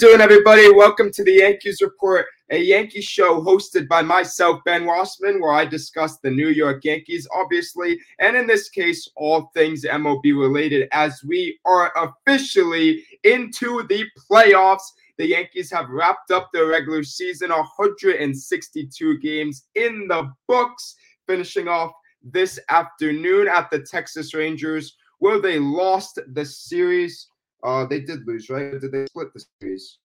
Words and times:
Doing, 0.00 0.22
everybody? 0.22 0.72
Welcome 0.72 1.12
to 1.12 1.22
the 1.22 1.34
Yankees 1.34 1.82
Report, 1.82 2.24
a 2.48 2.56
Yankee 2.56 3.02
show 3.02 3.42
hosted 3.42 3.86
by 3.86 4.00
myself, 4.00 4.58
Ben 4.64 4.86
Wasserman, 4.86 5.42
where 5.42 5.52
I 5.52 5.66
discuss 5.66 6.16
the 6.16 6.30
New 6.30 6.48
York 6.48 6.82
Yankees, 6.84 7.28
obviously, 7.34 8.00
and 8.18 8.34
in 8.34 8.46
this 8.46 8.70
case, 8.70 9.10
all 9.14 9.50
things 9.52 9.84
MLB 9.84 10.34
related, 10.34 10.88
as 10.92 11.22
we 11.22 11.58
are 11.66 11.92
officially 11.98 13.04
into 13.24 13.86
the 13.88 14.06
playoffs. 14.32 14.84
The 15.18 15.28
Yankees 15.28 15.70
have 15.70 15.90
wrapped 15.90 16.30
up 16.30 16.48
their 16.50 16.68
regular 16.68 17.02
season, 17.02 17.50
162 17.50 19.18
games 19.18 19.64
in 19.74 20.08
the 20.08 20.32
books, 20.48 20.94
finishing 21.26 21.68
off 21.68 21.92
this 22.22 22.58
afternoon 22.70 23.48
at 23.48 23.70
the 23.70 23.80
Texas 23.80 24.32
Rangers, 24.32 24.96
where 25.18 25.42
they 25.42 25.58
lost 25.58 26.18
the 26.32 26.46
series. 26.46 27.26
Uh, 27.62 27.86
they 27.86 28.00
did 28.00 28.26
lose, 28.26 28.48
right? 28.50 28.80
Did 28.80 28.92
they 28.92 29.06
split 29.06 29.32
the 29.34 29.44
series? 29.60 29.98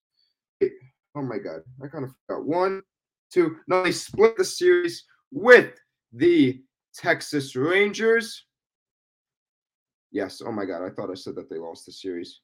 Oh 1.14 1.22
my 1.22 1.38
God, 1.38 1.60
I 1.82 1.88
kind 1.88 2.04
of 2.04 2.12
forgot. 2.26 2.44
One, 2.44 2.82
two. 3.32 3.56
No, 3.68 3.82
they 3.82 3.92
split 3.92 4.36
the 4.36 4.44
series 4.44 5.04
with 5.32 5.72
the 6.12 6.62
Texas 6.94 7.56
Rangers. 7.56 8.44
Yes. 10.12 10.42
Oh 10.44 10.52
my 10.52 10.64
God, 10.64 10.82
I 10.82 10.90
thought 10.90 11.10
I 11.10 11.14
said 11.14 11.34
that 11.36 11.50
they 11.50 11.56
lost 11.56 11.86
the 11.86 11.92
series. 11.92 12.40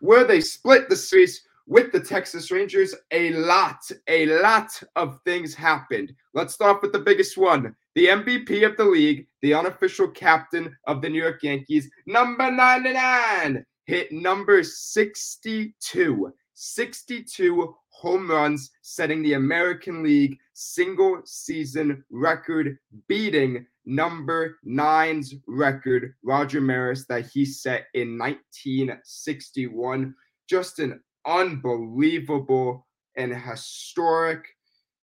Where 0.00 0.24
they 0.24 0.40
split 0.40 0.88
the 0.88 0.96
series 0.96 1.42
with 1.66 1.92
the 1.92 2.00
Texas 2.00 2.50
Rangers, 2.50 2.94
a 3.10 3.32
lot, 3.34 3.90
a 4.08 4.26
lot 4.42 4.82
of 4.96 5.20
things 5.24 5.54
happened. 5.54 6.12
Let's 6.34 6.54
start 6.54 6.82
with 6.82 6.92
the 6.92 6.98
biggest 6.98 7.38
one. 7.38 7.74
The 7.94 8.06
MVP 8.06 8.64
of 8.66 8.76
the 8.78 8.84
league, 8.84 9.26
the 9.42 9.52
unofficial 9.52 10.08
captain 10.08 10.74
of 10.86 11.02
the 11.02 11.10
New 11.10 11.20
York 11.20 11.42
Yankees, 11.42 11.90
number 12.06 12.50
99, 12.50 13.66
hit 13.84 14.10
number 14.12 14.62
62. 14.62 16.32
62 16.54 17.74
home 17.90 18.30
runs, 18.30 18.70
setting 18.82 19.22
the 19.22 19.34
American 19.34 20.02
League 20.02 20.38
single 20.54 21.20
season 21.24 22.02
record, 22.10 22.78
beating 23.08 23.66
number 23.84 24.58
nine's 24.64 25.34
record, 25.46 26.14
Roger 26.22 26.60
Maris, 26.60 27.04
that 27.06 27.26
he 27.26 27.44
set 27.44 27.86
in 27.94 28.16
1961. 28.16 30.14
Just 30.48 30.78
an 30.78 31.00
unbelievable 31.26 32.86
and 33.16 33.34
historic, 33.34 34.46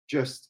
just 0.08 0.48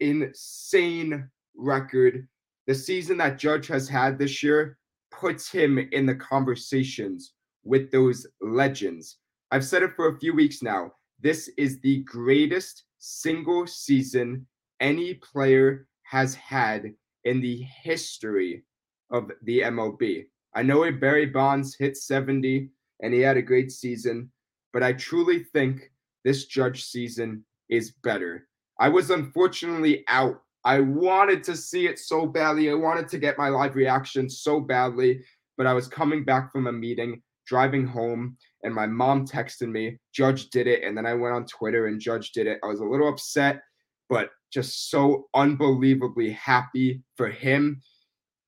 insane 0.00 1.30
record. 1.56 2.26
The 2.66 2.74
season 2.74 3.18
that 3.18 3.38
Judge 3.38 3.66
has 3.68 3.88
had 3.88 4.18
this 4.18 4.42
year 4.42 4.78
puts 5.10 5.50
him 5.50 5.78
in 5.92 6.06
the 6.06 6.14
conversations 6.14 7.34
with 7.64 7.90
those 7.90 8.26
legends. 8.40 9.18
I've 9.50 9.64
said 9.64 9.82
it 9.82 9.94
for 9.94 10.08
a 10.08 10.18
few 10.18 10.34
weeks 10.34 10.62
now. 10.62 10.92
This 11.20 11.48
is 11.56 11.80
the 11.80 12.02
greatest 12.04 12.84
single 12.98 13.66
season 13.66 14.46
any 14.80 15.14
player 15.14 15.86
has 16.02 16.34
had 16.34 16.92
in 17.24 17.40
the 17.40 17.62
history 17.82 18.64
of 19.10 19.30
the 19.42 19.60
MLB. 19.60 20.26
I 20.54 20.62
know 20.62 20.84
a 20.84 20.92
Barry 20.92 21.26
Bonds 21.26 21.74
hit 21.76 21.96
70 21.96 22.68
and 23.02 23.14
he 23.14 23.20
had 23.20 23.36
a 23.36 23.42
great 23.42 23.72
season, 23.72 24.30
but 24.72 24.82
I 24.82 24.92
truly 24.92 25.44
think 25.52 25.90
this 26.24 26.46
Judge 26.46 26.84
season 26.84 27.44
is 27.68 27.92
better. 28.02 28.48
I 28.78 28.88
was 28.88 29.10
unfortunately 29.10 30.04
out. 30.08 30.42
I 30.64 30.80
wanted 30.80 31.44
to 31.44 31.56
see 31.56 31.86
it 31.86 31.98
so 31.98 32.26
badly. 32.26 32.70
I 32.70 32.74
wanted 32.74 33.08
to 33.08 33.18
get 33.18 33.38
my 33.38 33.48
live 33.48 33.76
reaction 33.76 34.30
so 34.30 34.60
badly, 34.60 35.22
but 35.56 35.66
I 35.66 35.74
was 35.74 35.88
coming 35.88 36.24
back 36.24 36.50
from 36.50 36.66
a 36.66 36.72
meeting, 36.72 37.22
driving 37.46 37.86
home, 37.86 38.36
and 38.62 38.74
my 38.74 38.86
mom 38.86 39.26
texted 39.26 39.70
me, 39.70 39.98
Judge 40.12 40.48
did 40.48 40.66
it. 40.66 40.82
And 40.82 40.96
then 40.96 41.04
I 41.04 41.14
went 41.14 41.34
on 41.34 41.46
Twitter 41.46 41.86
and 41.86 42.00
Judge 42.00 42.32
did 42.32 42.46
it. 42.46 42.58
I 42.64 42.66
was 42.66 42.80
a 42.80 42.84
little 42.84 43.08
upset, 43.08 43.60
but 44.08 44.30
just 44.52 44.90
so 44.90 45.26
unbelievably 45.34 46.30
happy 46.32 47.02
for 47.16 47.28
him. 47.28 47.82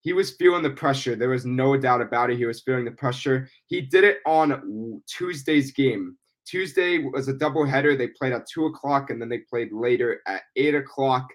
He 0.01 0.13
was 0.13 0.37
feeling 0.37 0.63
the 0.63 0.71
pressure. 0.71 1.17
There 1.17 1.31
was 1.31 1.45
no 1.45 1.77
doubt 1.77 2.01
about 2.01 2.31
it. 2.31 2.39
He 2.39 2.47
was 2.47 2.63
feeling 2.63 2.85
the 2.85 2.93
pressure. 2.93 3.49
He 3.67 3.81
did 3.83 4.05
it 4.05 4.19
on 4.25 5.03
Tuesday's 5.07 5.73
game. 5.73 6.17
Tuesday 6.47 6.99
was 6.99 7.29
a 7.29 7.35
doubleheader. 7.35 7.99
They 7.99 8.09
played 8.09 8.33
at 8.33 8.47
two 8.49 8.67
o'clock 8.67 9.11
and 9.11 9.21
then 9.21 9.29
they 9.29 9.39
played 9.39 9.73
later 9.73 10.23
at 10.27 10.43
eight 10.55 10.77
o'clock. 10.77 11.27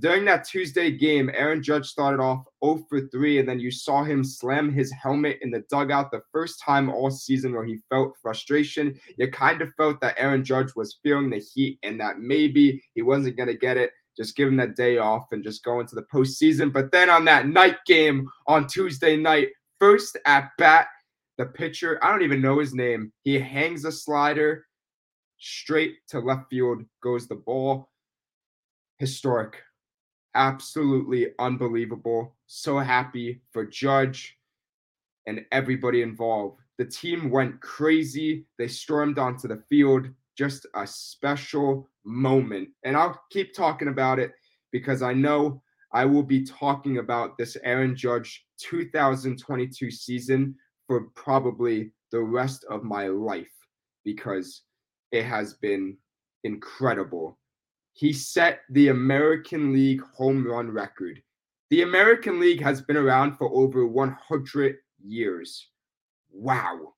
During 0.00 0.24
that 0.24 0.48
Tuesday 0.48 0.90
game, 0.90 1.30
Aaron 1.34 1.62
Judge 1.62 1.86
started 1.86 2.22
off 2.22 2.46
0 2.64 2.86
for 2.88 3.08
3, 3.08 3.40
and 3.40 3.48
then 3.48 3.60
you 3.60 3.70
saw 3.70 4.02
him 4.02 4.24
slam 4.24 4.72
his 4.72 4.90
helmet 4.90 5.38
in 5.42 5.50
the 5.50 5.64
dugout 5.70 6.10
the 6.10 6.22
first 6.32 6.60
time 6.60 6.88
all 6.88 7.10
season 7.10 7.52
where 7.52 7.64
he 7.64 7.78
felt 7.90 8.16
frustration. 8.22 8.98
You 9.18 9.30
kind 9.30 9.60
of 9.60 9.74
felt 9.76 10.00
that 10.00 10.14
Aaron 10.16 10.44
Judge 10.44 10.74
was 10.74 10.98
feeling 11.02 11.28
the 11.28 11.44
heat 11.54 11.78
and 11.82 12.00
that 12.00 12.20
maybe 12.20 12.82
he 12.94 13.02
wasn't 13.02 13.36
going 13.36 13.48
to 13.48 13.56
get 13.56 13.76
it. 13.76 13.92
Just 14.16 14.34
give 14.34 14.48
him 14.48 14.56
that 14.56 14.76
day 14.76 14.96
off 14.96 15.26
and 15.32 15.44
just 15.44 15.62
go 15.62 15.80
into 15.80 15.94
the 15.94 16.06
postseason. 16.12 16.72
But 16.72 16.90
then 16.90 17.10
on 17.10 17.24
that 17.26 17.48
night 17.48 17.76
game 17.86 18.28
on 18.46 18.66
Tuesday 18.66 19.16
night, 19.16 19.48
first 19.78 20.18
at 20.24 20.50
bat, 20.56 20.86
the 21.36 21.46
pitcher, 21.46 21.98
I 22.02 22.10
don't 22.10 22.22
even 22.22 22.42
know 22.42 22.58
his 22.58 22.74
name, 22.74 23.12
he 23.24 23.38
hangs 23.38 23.84
a 23.84 23.92
slider 23.92 24.66
straight 25.38 25.96
to 26.08 26.20
left 26.20 26.48
field, 26.50 26.82
goes 27.02 27.26
the 27.26 27.34
ball. 27.34 27.90
Historic 28.98 29.56
absolutely 30.34 31.28
unbelievable. 31.38 32.34
So 32.46 32.78
happy 32.78 33.42
for 33.52 33.64
Judge 33.64 34.38
and 35.26 35.44
everybody 35.52 36.02
involved. 36.02 36.60
The 36.78 36.84
team 36.84 37.30
went 37.30 37.60
crazy. 37.60 38.46
They 38.58 38.68
stormed 38.68 39.18
onto 39.18 39.48
the 39.48 39.62
field. 39.68 40.08
Just 40.36 40.66
a 40.74 40.86
special 40.86 41.88
moment. 42.04 42.70
And 42.84 42.96
I'll 42.96 43.20
keep 43.30 43.54
talking 43.54 43.88
about 43.88 44.18
it 44.18 44.32
because 44.72 45.02
I 45.02 45.12
know 45.12 45.62
I 45.92 46.06
will 46.06 46.22
be 46.22 46.44
talking 46.44 46.98
about 46.98 47.36
this 47.36 47.56
Aaron 47.62 47.94
Judge 47.94 48.46
2022 48.58 49.90
season 49.90 50.54
for 50.86 51.08
probably 51.14 51.92
the 52.10 52.20
rest 52.20 52.64
of 52.70 52.82
my 52.82 53.08
life 53.08 53.52
because 54.04 54.62
it 55.12 55.24
has 55.24 55.54
been 55.54 55.96
incredible 56.44 57.38
he 58.02 58.12
set 58.12 58.62
the 58.70 58.88
American 58.88 59.72
League 59.72 60.02
home 60.02 60.44
run 60.44 60.68
record. 60.68 61.22
The 61.70 61.82
American 61.82 62.40
League 62.40 62.60
has 62.60 62.82
been 62.82 62.96
around 62.96 63.36
for 63.36 63.48
over 63.54 63.86
100 63.86 64.76
years. 65.04 65.68
Wow. 66.32 66.94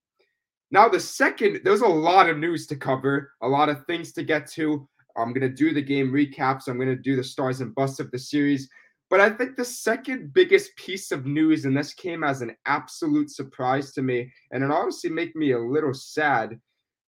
Now, 0.70 0.88
the 0.88 0.98
second, 0.98 1.60
there's 1.62 1.82
a 1.82 1.87
lot 1.87 2.31
of 2.31 2.38
news 2.38 2.66
to 2.69 2.76
cover, 2.76 3.32
a 3.43 3.47
lot 3.47 3.69
of 3.69 3.84
things 3.84 4.14
to 4.14 4.22
get 4.22 4.50
to. 4.53 4.88
I'm 5.14 5.34
going 5.34 5.47
to 5.47 5.54
do 5.54 5.75
the 5.75 5.82
game 5.82 6.10
recaps. 6.10 6.69
I'm 6.69 6.78
going 6.78 6.88
to 6.88 6.97
do 6.97 7.16
the 7.16 7.22
stars 7.22 7.60
and 7.60 7.75
busts 7.75 8.00
of 8.00 8.10
the 8.10 8.19
series. 8.19 8.66
But 9.10 9.20
I 9.20 9.28
think 9.28 9.59
the 9.59 9.64
second 9.66 10.32
biggest 10.32 10.75
piece 10.76 11.12
of 11.12 11.26
news, 11.26 11.66
and 11.66 11.76
this 11.76 11.93
came 11.93 12.25
as 12.25 12.41
an 12.41 12.56
absolute 12.64 13.31
surprise 13.31 13.93
to 13.93 14.00
me, 14.00 14.32
and 14.52 14.64
it 14.64 14.70
honestly 14.70 15.11
made 15.11 15.34
me 15.34 15.52
a 15.52 15.58
little 15.58 15.93
sad, 15.93 16.58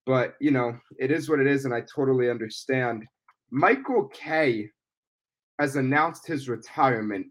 but 0.04 0.34
you 0.38 0.50
know, 0.50 0.78
it 0.98 1.10
is 1.10 1.30
what 1.30 1.40
it 1.40 1.46
is, 1.46 1.64
and 1.64 1.72
I 1.72 1.80
totally 1.80 2.28
understand. 2.28 3.06
Michael 3.50 4.08
Kay 4.08 4.70
has 5.58 5.76
announced 5.76 6.26
his 6.26 6.48
retirement. 6.48 7.26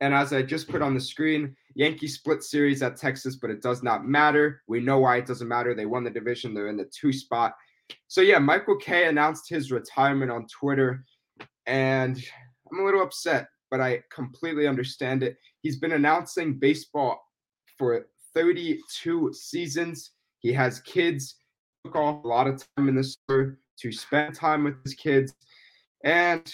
And 0.00 0.12
as 0.12 0.32
I 0.32 0.42
just 0.42 0.68
put 0.68 0.82
on 0.82 0.94
the 0.94 1.00
screen, 1.00 1.56
Yankee 1.74 2.08
split 2.08 2.42
series 2.42 2.82
at 2.82 2.96
Texas, 2.96 3.36
but 3.36 3.50
it 3.50 3.62
does 3.62 3.82
not 3.82 4.06
matter. 4.06 4.62
We 4.68 4.80
know 4.80 4.98
why 4.98 5.16
it 5.16 5.26
doesn't 5.26 5.48
matter. 5.48 5.74
They 5.74 5.86
won 5.86 6.04
the 6.04 6.10
division, 6.10 6.52
they're 6.52 6.68
in 6.68 6.76
the 6.76 6.90
two 6.92 7.12
spot. 7.12 7.54
So, 8.08 8.20
yeah, 8.20 8.38
Michael 8.38 8.76
Kay 8.76 9.06
announced 9.08 9.48
his 9.48 9.72
retirement 9.72 10.30
on 10.30 10.46
Twitter, 10.48 11.04
and 11.66 12.22
I'm 12.70 12.80
a 12.80 12.84
little 12.84 13.02
upset, 13.02 13.48
but 13.70 13.80
I 13.80 14.02
completely 14.12 14.66
understand 14.66 15.22
it. 15.22 15.36
He's 15.62 15.78
been 15.78 15.92
announcing 15.92 16.58
baseball 16.58 17.22
for 17.78 18.06
32 18.34 19.32
seasons. 19.32 20.10
He 20.40 20.52
has 20.52 20.80
kids, 20.80 21.36
took 21.84 21.96
off 21.96 22.24
a 22.24 22.28
lot 22.28 22.48
of 22.48 22.62
time 22.76 22.88
in 22.88 22.96
the 22.96 23.04
summer 23.04 23.58
to 23.80 23.92
spend 23.92 24.34
time 24.34 24.64
with 24.64 24.82
his 24.84 24.94
kids. 24.94 25.34
And 26.04 26.52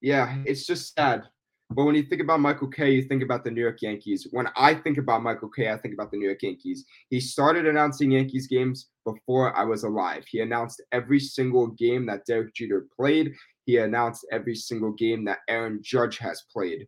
yeah, 0.00 0.38
it's 0.44 0.66
just 0.66 0.94
sad. 0.94 1.24
But 1.70 1.84
when 1.84 1.96
you 1.96 2.04
think 2.04 2.22
about 2.22 2.40
Michael 2.40 2.68
Kay, 2.68 2.92
you 2.92 3.02
think 3.02 3.24
about 3.24 3.42
the 3.42 3.50
New 3.50 3.60
York 3.60 3.82
Yankees. 3.82 4.28
When 4.30 4.48
I 4.56 4.72
think 4.74 4.98
about 4.98 5.22
Michael 5.24 5.48
Kay, 5.48 5.72
I 5.72 5.76
think 5.76 5.94
about 5.94 6.12
the 6.12 6.16
New 6.16 6.26
York 6.26 6.42
Yankees. 6.42 6.84
He 7.10 7.18
started 7.18 7.66
announcing 7.66 8.12
Yankees 8.12 8.46
games 8.46 8.90
before 9.04 9.56
I 9.56 9.64
was 9.64 9.82
alive. 9.82 10.24
He 10.28 10.40
announced 10.40 10.80
every 10.92 11.18
single 11.18 11.66
game 11.68 12.06
that 12.06 12.24
Derek 12.24 12.54
Jeter 12.54 12.86
played. 12.96 13.34
He 13.64 13.78
announced 13.78 14.26
every 14.30 14.54
single 14.54 14.92
game 14.92 15.24
that 15.24 15.40
Aaron 15.48 15.80
Judge 15.82 16.18
has 16.18 16.44
played. 16.52 16.86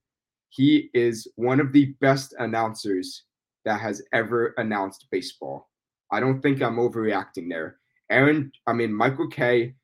He 0.51 0.91
is 0.95 1.27
one 1.35 1.59
of 1.59 1.73
the 1.73 1.87
best 2.01 2.35
announcers 2.39 3.25
that 3.65 3.81
has 3.81 4.01
ever 4.13 4.55
announced 4.59 5.09
baseball. 5.11 5.69
I 6.13 6.21
don't 6.21 6.41
think 6.41 6.63
I'm 6.63 6.77
overreacting 6.77 7.51
there. 7.51 7.79
Aaron, 8.11 8.51
I 8.67 8.73
mean, 8.73 8.93
Michael 8.93 9.29
Kay, 9.29 9.75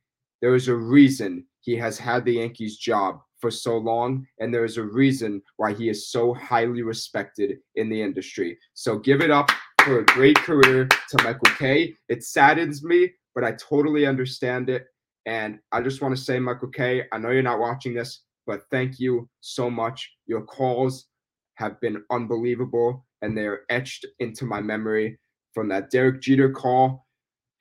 there 0.41 0.55
is 0.55 0.69
a 0.69 0.75
reason 0.75 1.47
he 1.61 1.77
has 1.77 1.99
had 1.99 2.25
the 2.25 2.35
Yankees 2.35 2.77
job 2.77 3.21
for 3.41 3.51
so 3.51 3.77
long, 3.77 4.27
and 4.41 4.53
there 4.53 4.65
is 4.65 4.77
a 4.77 4.83
reason 4.83 5.43
why 5.57 5.75
he 5.75 5.89
is 5.89 6.11
so 6.11 6.33
highly 6.35 6.83
respected 6.83 7.59
in 7.75 7.89
the 7.89 8.01
industry. 8.01 8.59
So 8.75 8.99
give 8.99 9.21
it 9.21 9.31
up 9.31 9.51
for 9.85 9.99
a 9.99 10.07
great 10.07 10.37
career 10.39 10.87
to 10.87 11.23
Michael 11.23 11.55
Kay. 11.59 11.95
It 12.09 12.25
saddens 12.25 12.83
me, 12.83 13.13
but 13.35 13.45
I 13.45 13.53
totally 13.53 14.07
understand 14.07 14.71
it. 14.71 14.87
And 15.27 15.59
I 15.73 15.83
just 15.83 16.01
want 16.01 16.17
to 16.17 16.23
say, 16.23 16.39
Michael 16.39 16.69
Kay, 16.69 17.05
I 17.13 17.19
know 17.19 17.31
you're 17.31 17.43
not 17.43 17.59
watching 17.59 17.95
this, 17.95 18.23
but 18.47 18.63
thank 18.71 18.99
you 18.99 19.29
so 19.41 19.71
much. 19.71 20.11
Your 20.27 20.43
calls 20.43 21.07
have 21.55 21.81
been 21.81 22.03
unbelievable 22.11 23.07
and 23.23 23.37
they're 23.37 23.63
etched 23.71 24.07
into 24.19 24.45
my 24.45 24.61
memory 24.61 25.19
from 25.53 25.69
that 25.69 25.91
Derek 25.91 26.21
Jeter 26.21 26.51
call. 26.51 27.04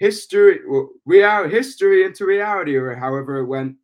History, 0.03 0.59
real, 1.05 1.47
history 1.47 2.03
into 2.03 2.25
reality, 2.25 2.75
or 2.75 2.93
however 2.93 3.37
it 3.37 3.45
went, 3.45 3.77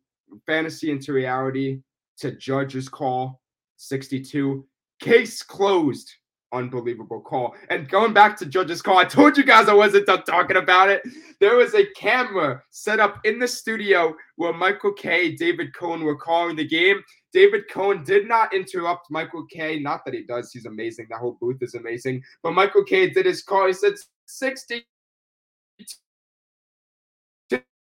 fantasy 0.46 0.90
into 0.90 1.14
reality 1.14 1.80
to 2.18 2.32
Judge's 2.32 2.90
call, 2.90 3.40
62. 3.78 4.66
Case 5.00 5.42
closed 5.42 6.12
unbelievable 6.52 7.22
call. 7.22 7.54
And 7.70 7.88
going 7.88 8.12
back 8.12 8.36
to 8.36 8.44
Judge's 8.44 8.82
call, 8.82 8.98
I 8.98 9.06
told 9.06 9.38
you 9.38 9.44
guys 9.44 9.70
I 9.70 9.72
wasn't 9.72 10.04
done 10.04 10.22
talking 10.24 10.58
about 10.58 10.90
it. 10.90 11.00
There 11.40 11.56
was 11.56 11.74
a 11.74 11.86
camera 11.96 12.62
set 12.70 13.00
up 13.00 13.20
in 13.24 13.38
the 13.38 13.48
studio 13.48 14.14
where 14.36 14.52
Michael 14.52 14.92
Kay, 14.92 15.36
David 15.36 15.74
Cone 15.74 16.04
were 16.04 16.16
calling 16.16 16.54
the 16.54 16.68
game. 16.68 17.02
David 17.32 17.64
Cone 17.70 18.04
did 18.04 18.28
not 18.28 18.52
interrupt 18.52 19.10
Michael 19.10 19.46
Kay. 19.50 19.78
Not 19.78 20.04
that 20.04 20.12
he 20.12 20.24
does, 20.24 20.52
he's 20.52 20.66
amazing. 20.66 21.06
That 21.08 21.20
whole 21.20 21.38
booth 21.40 21.62
is 21.62 21.76
amazing. 21.76 22.22
But 22.42 22.52
Michael 22.52 22.84
Kay 22.84 23.08
did 23.08 23.24
his 23.24 23.42
call. 23.42 23.68
He 23.68 23.72
said 23.72 23.94
60 24.26 24.84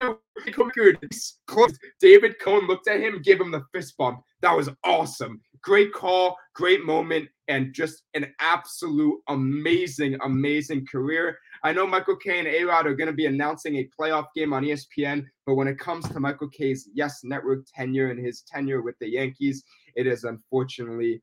David 2.01 2.39
Cone 2.41 2.67
looked 2.67 2.89
at 2.89 3.01
him, 3.01 3.21
gave 3.23 3.41
him 3.41 3.51
the 3.51 3.65
fist 3.73 3.97
bump. 3.97 4.23
That 4.41 4.57
was 4.57 4.71
awesome. 4.85 5.41
Great 5.63 5.93
call, 5.93 6.37
great 6.55 6.85
moment, 6.85 7.29
and 7.49 7.75
just 7.75 8.03
an 8.15 8.33
absolute 8.41 9.21
amazing, 9.29 10.17
amazing 10.25 10.87
career. 10.87 11.39
I 11.63 11.73
know 11.73 11.87
Michael 11.87 12.17
Kay 12.17 12.39
and 12.39 12.49
A 12.49 12.65
Rod 12.65 12.87
are 12.87 12.95
going 12.95 13.09
to 13.09 13.13
be 13.13 13.27
announcing 13.27 13.77
a 13.77 13.89
playoff 13.99 14.27
game 14.35 14.53
on 14.53 14.65
ESPN, 14.65 15.27
but 15.47 15.57
when 15.57 15.69
it 15.69 15.79
comes 15.79 16.09
to 16.09 16.21
Michael 16.21 16.49
Kay's 16.49 16.89
Yes 16.95 17.21
Network 17.23 17.67
tenure 17.75 18.11
and 18.11 18.25
his 18.25 18.43
tenure 18.43 18.81
with 18.81 18.99
the 19.01 19.09
Yankees, 19.09 19.63
it 19.95 20.07
is 20.07 20.25
unfortunately 20.25 21.23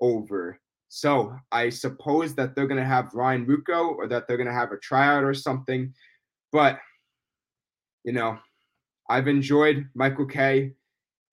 over. 0.00 0.58
So 0.88 1.36
I 1.52 1.68
suppose 1.68 2.34
that 2.36 2.54
they're 2.54 2.66
going 2.66 2.80
to 2.80 2.86
have 2.86 3.12
Ryan 3.12 3.44
Ruocco 3.44 3.96
or 3.96 4.08
that 4.08 4.26
they're 4.26 4.36
going 4.36 4.48
to 4.48 4.52
have 4.52 4.72
a 4.72 4.78
tryout 4.78 5.24
or 5.24 5.34
something. 5.34 5.92
But, 6.52 6.78
you 8.06 8.12
know, 8.12 8.38
I've 9.10 9.28
enjoyed 9.28 9.86
Michael 9.94 10.26
Kay, 10.26 10.72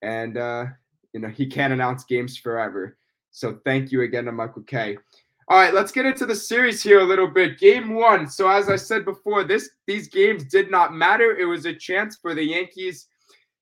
and 0.01 0.37
uh, 0.37 0.65
you 1.13 1.21
know 1.21 1.29
he 1.29 1.45
can't 1.45 1.71
announce 1.71 2.03
games 2.03 2.35
forever. 2.35 2.97
So 3.31 3.59
thank 3.63 3.91
you 3.91 4.01
again 4.01 4.25
to 4.25 4.31
Michael 4.31 4.63
Kay. 4.63 4.97
All 5.47 5.59
right, 5.59 5.73
let's 5.73 5.91
get 5.91 6.05
into 6.05 6.25
the 6.25 6.35
series 6.35 6.81
here 6.81 6.99
a 6.99 7.05
little 7.05 7.27
bit. 7.27 7.59
Game 7.59 7.95
one. 7.95 8.27
So 8.27 8.49
as 8.49 8.69
I 8.69 8.75
said 8.75 9.05
before, 9.05 9.43
this 9.43 9.69
these 9.87 10.07
games 10.07 10.45
did 10.45 10.71
not 10.71 10.93
matter. 10.93 11.37
It 11.37 11.45
was 11.45 11.65
a 11.65 11.73
chance 11.73 12.17
for 12.17 12.33
the 12.33 12.43
Yankees 12.43 13.07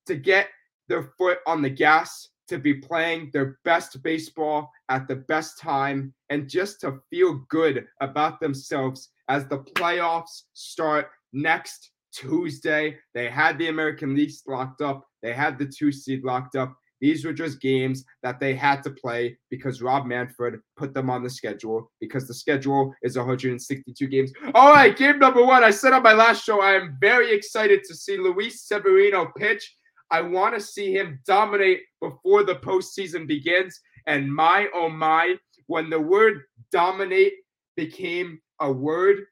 to 0.07 0.15
get 0.15 0.47
their 0.87 1.11
foot 1.17 1.39
on 1.45 1.61
the 1.61 1.69
gas, 1.69 2.29
to 2.47 2.57
be 2.57 2.73
playing 2.73 3.29
their 3.33 3.59
best 3.65 4.01
baseball 4.03 4.71
at 4.87 5.07
the 5.07 5.15
best 5.15 5.59
time, 5.59 6.13
and 6.29 6.49
just 6.49 6.79
to 6.81 7.01
feel 7.09 7.45
good 7.49 7.87
about 7.99 8.39
themselves 8.39 9.09
as 9.27 9.47
the 9.47 9.59
playoffs 9.59 10.43
start 10.53 11.09
next 11.33 11.90
Tuesday. 12.13 12.97
They 13.13 13.29
had 13.29 13.57
the 13.57 13.67
American 13.67 14.15
League 14.15 14.33
locked 14.47 14.81
up. 14.81 15.05
They 15.21 15.33
had 15.33 15.57
the 15.57 15.65
two 15.65 15.91
seed 15.91 16.23
locked 16.23 16.55
up. 16.55 16.75
These 17.01 17.25
were 17.25 17.33
just 17.33 17.59
games 17.59 18.05
that 18.21 18.39
they 18.39 18.53
had 18.53 18.83
to 18.83 18.91
play 18.91 19.35
because 19.49 19.81
Rob 19.81 20.05
Manfred 20.05 20.59
put 20.77 20.93
them 20.93 21.09
on 21.09 21.23
the 21.23 21.29
schedule 21.29 21.91
because 21.99 22.27
the 22.27 22.33
schedule 22.33 22.93
is 23.01 23.17
162 23.17 24.07
games. 24.07 24.31
All 24.53 24.71
right, 24.71 24.95
game 24.95 25.17
number 25.17 25.43
one. 25.43 25.63
I 25.63 25.71
said 25.71 25.93
on 25.93 26.03
my 26.03 26.13
last 26.13 26.43
show, 26.43 26.61
I 26.61 26.73
am 26.73 26.97
very 27.01 27.33
excited 27.33 27.83
to 27.85 27.95
see 27.95 28.17
Luis 28.17 28.67
Severino 28.67 29.31
pitch. 29.35 29.75
I 30.11 30.21
want 30.21 30.53
to 30.53 30.61
see 30.61 30.93
him 30.93 31.19
dominate 31.25 31.81
before 32.01 32.43
the 32.43 32.55
postseason 32.55 33.27
begins. 33.27 33.79
And 34.05 34.33
my, 34.33 34.67
oh 34.75 34.89
my, 34.89 35.35
when 35.65 35.89
the 35.89 35.99
word 35.99 36.43
dominate 36.71 37.33
became 37.75 38.39
a 38.59 38.71
word, 38.71 39.23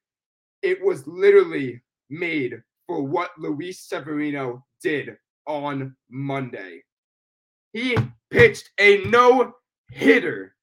it 0.63 0.83
was 0.83 1.05
literally 1.05 1.81
made 2.09 2.61
for 2.89 3.03
what 3.03 3.29
Luis 3.37 3.81
Severino 3.81 4.65
did 4.81 5.15
on 5.45 5.95
Monday. 6.09 6.81
He 7.71 7.95
pitched 8.31 8.71
a 8.79 9.03
no 9.05 9.53
hitter, 9.91 10.55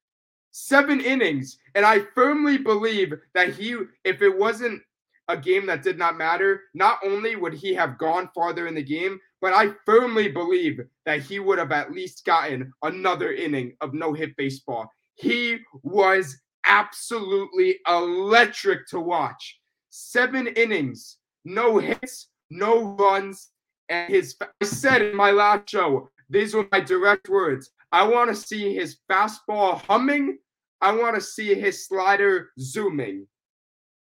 seven 0.51 0.99
innings. 0.99 1.57
And 1.73 1.85
I 1.85 2.01
firmly 2.13 2.57
believe 2.57 3.13
that 3.33 3.53
he, 3.53 3.77
if 4.03 4.21
it 4.21 4.37
wasn't 4.37 4.81
a 5.29 5.37
game 5.37 5.65
that 5.67 5.83
did 5.83 5.97
not 5.97 6.17
matter, 6.17 6.63
not 6.73 6.99
only 7.01 7.37
would 7.37 7.53
he 7.53 7.73
have 7.75 7.97
gone 7.97 8.29
farther 8.35 8.67
in 8.67 8.75
the 8.75 8.83
game, 8.83 9.21
but 9.39 9.53
I 9.53 9.69
firmly 9.85 10.27
believe 10.27 10.81
that 11.05 11.21
he 11.21 11.39
would 11.39 11.59
have 11.59 11.71
at 11.71 11.93
least 11.93 12.25
gotten 12.25 12.73
another 12.83 13.31
inning 13.31 13.77
of 13.79 13.93
no 13.93 14.11
hit 14.11 14.35
baseball. 14.35 14.91
He 15.15 15.59
was 15.81 16.37
absolutely 16.65 17.77
electric 17.87 18.85
to 18.87 18.99
watch. 18.99 19.61
Seven 19.89 20.47
innings, 20.47 21.16
no 21.47 21.77
hits, 21.77 22.27
no 22.49 22.95
runs. 22.95 23.49
And 23.89 24.13
his, 24.13 24.35
I 24.41 24.65
said 24.65 25.01
in 25.01 25.15
my 25.15 25.31
last 25.31 25.69
show, 25.69 26.09
these 26.29 26.53
were 26.53 26.67
my 26.71 26.81
direct 26.81 27.29
words. 27.29 27.71
I 27.91 28.05
want 28.05 28.29
to 28.29 28.35
see 28.35 28.75
his 28.75 28.97
fastball 29.09 29.81
humming. 29.87 30.39
I 30.81 30.91
want 30.91 31.15
to 31.15 31.21
see 31.21 31.55
his 31.55 31.87
slider 31.87 32.49
zooming. 32.59 33.25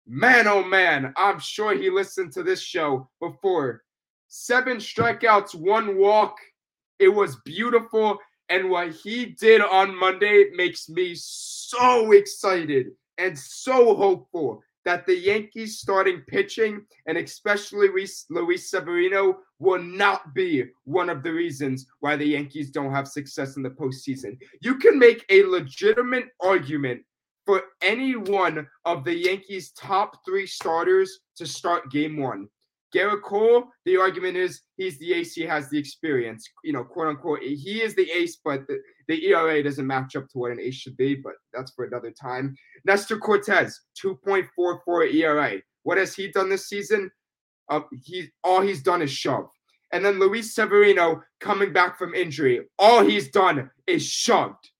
Man, 0.08 0.48
oh 0.48 0.64
man, 0.64 1.14
I'm 1.18 1.40
sure 1.40 1.76
he 1.76 1.90
listened 1.90 2.32
to 2.34 2.44
this 2.44 2.62
show 2.62 3.10
before. 3.20 3.84
Seven 4.30 4.78
strikeouts, 4.78 5.54
one 5.54 5.98
walk. 5.98 6.38
It 7.00 7.10
was 7.10 7.36
beautiful. 7.46 8.18
And 8.50 8.70
what 8.70 8.92
he 8.92 9.26
did 9.26 9.62
on 9.62 9.98
Monday 9.98 10.50
makes 10.56 10.90
me 10.90 11.14
so 11.16 12.12
excited 12.14 12.88
and 13.18 13.38
so 13.38 13.96
hopeful 13.96 14.62
that 14.86 15.06
the 15.06 15.16
Yankees 15.16 15.80
starting 15.80 16.22
pitching 16.28 16.86
and 17.08 17.18
especially 17.18 17.88
Luis, 17.90 18.26
Luis 18.30 18.70
Severino 18.70 19.40
will 19.60 19.82
not 19.82 20.34
be 20.34 20.66
one 20.84 21.10
of 21.10 21.24
the 21.24 21.32
reasons 21.32 21.86
why 22.00 22.16
the 22.16 22.26
Yankees 22.26 22.70
don't 22.70 22.92
have 22.92 23.08
success 23.08 23.56
in 23.56 23.64
the 23.64 23.70
postseason. 23.70 24.38
You 24.62 24.76
can 24.76 25.00
make 25.00 25.26
a 25.30 25.44
legitimate 25.44 26.30
argument 26.42 27.02
for 27.46 27.62
any 27.82 28.16
one 28.16 28.68
of 28.86 29.04
the 29.04 29.16
Yankees' 29.16 29.72
top 29.72 30.20
three 30.26 30.48
starters 30.48 31.20
to 31.38 31.46
start 31.46 31.92
game 31.92 32.18
one. 32.18 32.48
Gerrit 32.94 33.24
Cole, 33.24 33.66
the 33.86 33.98
argument 33.98 34.38
is 34.38 34.62
he's 34.78 35.00
the 35.00 35.14
ace, 35.14 35.34
he 35.34 35.44
has 35.44 35.70
the 35.70 35.78
experience, 35.78 36.48
you 36.64 36.74
know, 36.74 36.84
quote 36.84 37.08
unquote. 37.08 37.42
He 37.42 37.82
is 37.82 37.96
the 37.96 38.10
ace, 38.12 38.38
but 38.44 38.68
the, 38.68 38.80
the 39.08 39.26
ERA 39.28 39.64
doesn't 39.64 39.88
match 39.88 40.16
up 40.16 40.30
to 40.30 40.38
what 40.38 40.52
an 40.52 40.60
ace 40.60 40.76
should 40.76 40.98
be, 40.98 41.16
but 41.16 41.34
that's 41.54 41.74
for 41.74 41.86
another 41.86 42.12
time. 42.12 42.56
Nestor 42.86 43.18
Cortes, 43.18 43.74
2.44 44.04 45.14
ERA. 45.14 45.62
What 45.84 45.98
has 45.98 46.16
he 46.16 46.32
done 46.32 46.50
this 46.50 46.68
season? 46.68 47.10
Uh, 47.70 47.82
he 48.04 48.28
all 48.44 48.62
he's 48.62 48.84
done 48.84 49.02
is 49.02 49.12
shove. 49.12 49.50
And 49.92 50.04
then 50.04 50.20
Luis 50.20 50.56
Severino 50.56 51.22
coming 51.40 51.72
back 51.72 51.98
from 51.98 52.14
injury, 52.16 52.62
all 52.80 53.06
he's 53.06 53.30
done 53.30 53.70
is 53.88 54.04
shoved. 54.06 54.72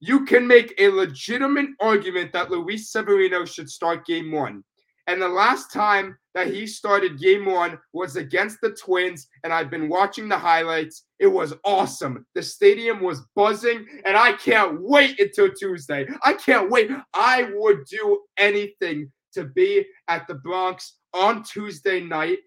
You 0.00 0.24
can 0.24 0.46
make 0.46 0.74
a 0.78 0.88
legitimate 0.88 1.70
argument 1.80 2.32
that 2.32 2.50
Luis 2.50 2.90
Severino 2.90 3.44
should 3.44 3.70
start 3.70 4.06
game 4.06 4.32
one. 4.32 4.62
And 5.06 5.22
the 5.22 5.28
last 5.28 5.72
time 5.72 6.16
that 6.34 6.48
he 6.48 6.66
started 6.66 7.20
game 7.20 7.46
one 7.46 7.78
was 7.92 8.16
against 8.16 8.60
the 8.60 8.70
Twins, 8.70 9.28
and 9.44 9.52
I've 9.52 9.70
been 9.70 9.88
watching 9.88 10.28
the 10.28 10.38
highlights. 10.38 11.04
It 11.20 11.28
was 11.28 11.54
awesome. 11.64 12.26
The 12.34 12.42
stadium 12.42 13.00
was 13.00 13.22
buzzing, 13.36 13.86
and 14.04 14.16
I 14.16 14.32
can't 14.32 14.82
wait 14.82 15.18
until 15.20 15.50
Tuesday. 15.52 16.06
I 16.24 16.32
can't 16.34 16.70
wait. 16.70 16.90
I 17.14 17.48
would 17.54 17.84
do 17.86 18.20
anything 18.36 19.10
to 19.34 19.44
be 19.44 19.86
at 20.08 20.26
the 20.26 20.34
Bronx 20.34 20.96
on 21.14 21.44
Tuesday 21.44 22.00
night, 22.00 22.38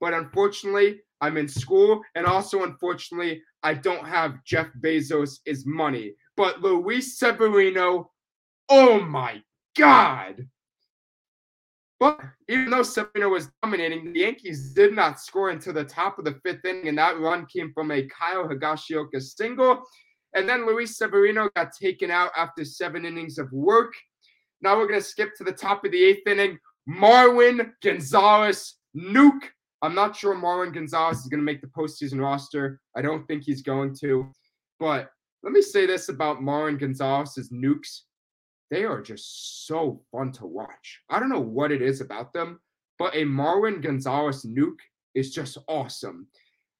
but 0.00 0.12
unfortunately, 0.12 1.00
I'm 1.20 1.36
in 1.36 1.48
school, 1.48 2.02
and 2.16 2.26
also 2.26 2.64
unfortunately, 2.64 3.42
I 3.62 3.74
don't 3.74 4.06
have 4.06 4.44
Jeff 4.44 4.68
Bezos' 4.80 5.38
money. 5.64 6.14
But 6.36 6.62
Luis 6.62 7.18
Severino, 7.18 8.10
oh 8.68 9.00
my 9.00 9.42
God 9.76 10.46
but 12.00 12.20
even 12.48 12.70
though 12.70 12.82
Severino 12.82 13.30
was 13.30 13.50
dominating, 13.62 14.12
the 14.12 14.20
Yankees 14.20 14.72
did 14.72 14.94
not 14.94 15.20
score 15.20 15.50
until 15.50 15.72
the 15.72 15.84
top 15.84 16.18
of 16.18 16.24
the 16.24 16.38
fifth 16.44 16.64
inning, 16.64 16.88
and 16.88 16.98
that 16.98 17.18
run 17.18 17.46
came 17.46 17.72
from 17.72 17.90
a 17.90 18.06
Kyle 18.06 18.48
Higashioka 18.48 19.20
single. 19.20 19.82
And 20.34 20.48
then 20.48 20.66
Luis 20.66 20.96
Severino 20.96 21.48
got 21.56 21.72
taken 21.72 22.10
out 22.10 22.30
after 22.36 22.64
seven 22.64 23.04
innings 23.04 23.38
of 23.38 23.50
work. 23.50 23.94
Now 24.60 24.76
we're 24.76 24.86
going 24.86 25.00
to 25.00 25.06
skip 25.06 25.34
to 25.36 25.44
the 25.44 25.52
top 25.52 25.84
of 25.84 25.90
the 25.90 26.04
eighth 26.04 26.26
inning. 26.26 26.58
Marwin 26.88 27.72
Gonzalez, 27.82 28.76
nuke. 28.96 29.44
I'm 29.82 29.94
not 29.94 30.16
sure 30.16 30.34
Marwin 30.34 30.74
Gonzalez 30.74 31.18
is 31.18 31.26
going 31.26 31.40
to 31.40 31.44
make 31.44 31.60
the 31.60 31.68
postseason 31.68 32.20
roster. 32.20 32.80
I 32.96 33.02
don't 33.02 33.26
think 33.26 33.44
he's 33.44 33.62
going 33.62 33.94
to. 34.00 34.30
But 34.78 35.10
let 35.42 35.52
me 35.52 35.62
say 35.62 35.86
this 35.86 36.08
about 36.08 36.40
Marwin 36.40 36.78
Gonzalez's 36.78 37.50
nukes. 37.50 38.02
They 38.70 38.84
are 38.84 39.00
just 39.00 39.66
so 39.66 40.02
fun 40.12 40.32
to 40.32 40.46
watch. 40.46 41.00
I 41.08 41.18
don't 41.18 41.30
know 41.30 41.40
what 41.40 41.72
it 41.72 41.82
is 41.82 42.00
about 42.00 42.32
them, 42.32 42.60
but 42.98 43.14
a 43.14 43.24
Marwin 43.24 43.82
Gonzalez 43.82 44.44
nuke 44.44 44.80
is 45.14 45.32
just 45.32 45.58
awesome. 45.66 46.26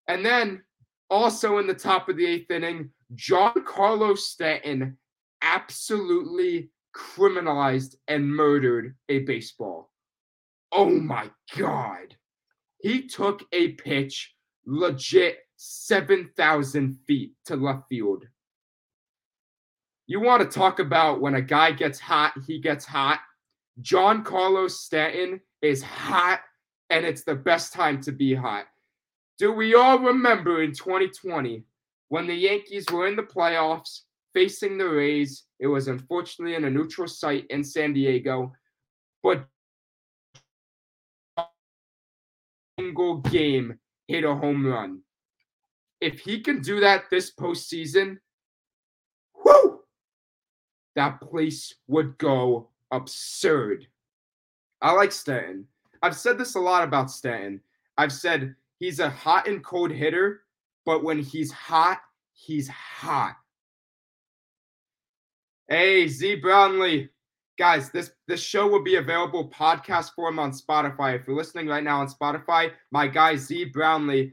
And 0.06 0.24
then 0.24 0.62
also 1.10 1.58
in 1.58 1.66
the 1.66 1.74
top 1.74 2.08
of 2.08 2.16
the 2.16 2.26
eighth 2.26 2.50
inning, 2.50 2.90
Giancarlo 3.14 4.18
Stanton 4.18 4.98
absolutely 5.42 6.70
criminalized 6.94 7.94
and 8.06 8.28
murdered 8.28 8.94
a 9.08 9.20
baseball. 9.20 9.90
Oh 10.72 10.90
my 10.90 11.30
God. 11.56 12.16
He 12.80 13.06
took 13.06 13.42
a 13.52 13.72
pitch 13.72 14.34
legit 14.66 15.38
7,000 15.56 16.98
feet 17.06 17.32
to 17.46 17.56
left 17.56 17.88
field. 17.88 18.24
You 20.08 20.20
want 20.20 20.40
to 20.42 20.58
talk 20.58 20.78
about 20.78 21.20
when 21.20 21.34
a 21.34 21.42
guy 21.42 21.70
gets 21.70 22.00
hot, 22.00 22.32
he 22.46 22.58
gets 22.58 22.86
hot. 22.86 23.20
Giancarlo 23.82 24.70
Stanton 24.70 25.38
is 25.60 25.82
hot, 25.82 26.40
and 26.88 27.04
it's 27.04 27.24
the 27.24 27.34
best 27.34 27.74
time 27.74 28.00
to 28.00 28.10
be 28.10 28.34
hot. 28.34 28.64
Do 29.36 29.52
we 29.52 29.74
all 29.74 29.98
remember 29.98 30.62
in 30.62 30.72
2020 30.72 31.62
when 32.08 32.26
the 32.26 32.34
Yankees 32.34 32.86
were 32.90 33.06
in 33.06 33.16
the 33.16 33.22
playoffs 33.22 34.00
facing 34.32 34.78
the 34.78 34.88
Rays? 34.88 35.44
It 35.60 35.66
was 35.66 35.88
unfortunately 35.88 36.56
in 36.56 36.64
a 36.64 36.70
neutral 36.70 37.06
site 37.06 37.46
in 37.50 37.62
San 37.62 37.92
Diego, 37.92 38.54
but 39.22 39.46
single 42.80 43.18
game 43.18 43.78
hit 44.06 44.24
a 44.24 44.34
home 44.34 44.66
run. 44.66 45.00
If 46.00 46.20
he 46.20 46.40
can 46.40 46.62
do 46.62 46.80
that 46.80 47.10
this 47.10 47.30
postseason, 47.34 48.18
that 50.98 51.20
place 51.20 51.76
would 51.86 52.18
go 52.18 52.68
absurd. 52.90 53.86
I 54.82 54.90
like 54.90 55.12
Stanton. 55.12 55.64
I've 56.02 56.16
said 56.16 56.38
this 56.38 56.56
a 56.56 56.60
lot 56.60 56.82
about 56.82 57.08
Stanton. 57.08 57.60
I've 57.96 58.12
said 58.12 58.56
he's 58.78 58.98
a 58.98 59.08
hot 59.08 59.46
and 59.46 59.62
cold 59.64 59.92
hitter, 59.92 60.42
but 60.84 61.04
when 61.04 61.20
he's 61.20 61.52
hot, 61.52 62.00
he's 62.32 62.68
hot. 62.68 63.36
Hey, 65.68 66.08
Z 66.08 66.36
Brownlee. 66.36 67.10
Guys, 67.58 67.90
this 67.90 68.10
this 68.26 68.40
show 68.40 68.66
will 68.66 68.82
be 68.82 68.96
available 68.96 69.50
podcast 69.50 70.14
form 70.14 70.40
on 70.40 70.50
Spotify. 70.50 71.14
If 71.14 71.28
you're 71.28 71.36
listening 71.36 71.68
right 71.68 71.84
now 71.84 72.00
on 72.00 72.08
Spotify, 72.08 72.72
my 72.90 73.06
guy 73.06 73.36
Z 73.36 73.66
Brownlee 73.66 74.32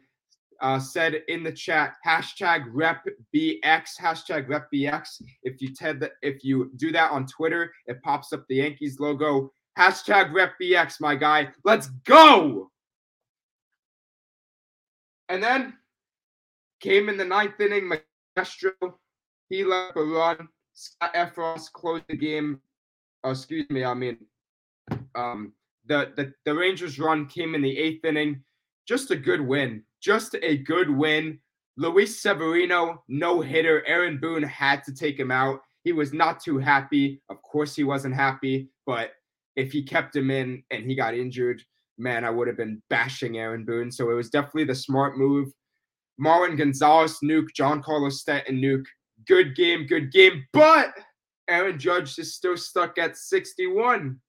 uh, 0.66 0.80
said 0.80 1.22
in 1.28 1.44
the 1.44 1.52
chat 1.52 1.96
hashtag 2.06 2.66
repbx 2.74 4.00
hashtag 4.02 4.48
repbx. 4.48 5.22
If 5.44 5.62
you 5.62 5.74
ted 5.74 6.10
if 6.22 6.44
you 6.44 6.72
do 6.78 6.92
that 6.92 7.12
on 7.12 7.28
Twitter, 7.28 7.72
it 7.86 8.02
pops 8.02 8.34
up 8.34 8.46
the 8.50 8.56
Yankees 8.56 9.00
logo. 9.00 9.52
Hashtag 9.78 10.32
repbx, 10.32 11.00
my 11.00 11.16
guy. 11.16 11.50
Let's 11.64 11.88
go. 12.06 12.72
And 15.30 15.44
then 15.44 15.74
came 16.80 17.10
in 17.10 17.18
the 17.18 17.26
ninth 17.26 17.60
inning, 17.60 17.92
Maestro. 18.38 18.72
He 19.50 19.64
left 19.64 19.98
a 19.98 20.04
run. 20.04 20.48
Scott 20.74 21.14
Effross 21.14 21.72
closed 21.72 22.06
the 22.10 22.18
game 22.18 22.60
oh, 23.26 23.32
excuse 23.32 23.70
me, 23.70 23.84
I 23.84 23.94
mean, 23.94 24.18
um, 25.16 25.54
the, 25.88 26.14
the 26.16 26.34
the 26.46 26.54
Rangers 26.54 27.00
run 27.00 27.26
came 27.28 27.56
in 27.56 27.62
the 27.62 27.78
eighth 27.78 28.06
inning. 28.06 28.44
Just 28.88 29.12
a 29.12 29.16
good 29.16 29.42
win. 29.42 29.84
Just 30.06 30.36
a 30.44 30.58
good 30.58 30.88
win. 30.88 31.40
Luis 31.78 32.22
Severino, 32.22 33.04
no 33.08 33.42
hitter. 33.42 33.84
Aaron 33.88 34.20
Boone 34.20 34.44
had 34.44 34.84
to 34.84 34.94
take 34.94 35.20
him 35.20 35.32
out. 35.32 35.62
He 35.84 35.94
was 35.94 36.14
not 36.14 36.40
too 36.40 36.60
happy. 36.60 37.24
Of 37.30 37.42
course, 37.42 37.76
he 37.76 37.84
wasn't 37.84 38.14
happy. 38.14 38.70
But 38.86 39.14
if 39.56 39.72
he 39.72 39.82
kept 39.82 40.16
him 40.16 40.30
in 40.30 40.62
and 40.70 40.86
he 40.86 40.94
got 40.94 41.16
injured, 41.16 41.64
man, 41.98 42.24
I 42.24 42.30
would 42.30 42.48
have 42.48 42.56
been 42.56 42.84
bashing 42.92 43.40
Aaron 43.40 43.66
Boone. 43.66 43.92
So 43.92 44.12
it 44.12 44.14
was 44.14 44.30
definitely 44.30 44.66
the 44.66 44.76
smart 44.76 45.18
move. 45.18 45.52
Marwin 46.24 46.56
Gonzalez 46.56 47.18
nuke, 47.24 47.48
Giancarlo 47.60 48.12
Stanton 48.12 48.62
nuke. 48.62 48.86
Good 49.28 49.56
game, 49.56 49.88
good 49.88 50.12
game. 50.12 50.46
But 50.54 50.94
Aaron 51.48 51.80
Judge 51.80 52.20
is 52.20 52.36
still 52.36 52.58
stuck 52.58 53.00
at 53.00 53.18
61. 53.18 54.20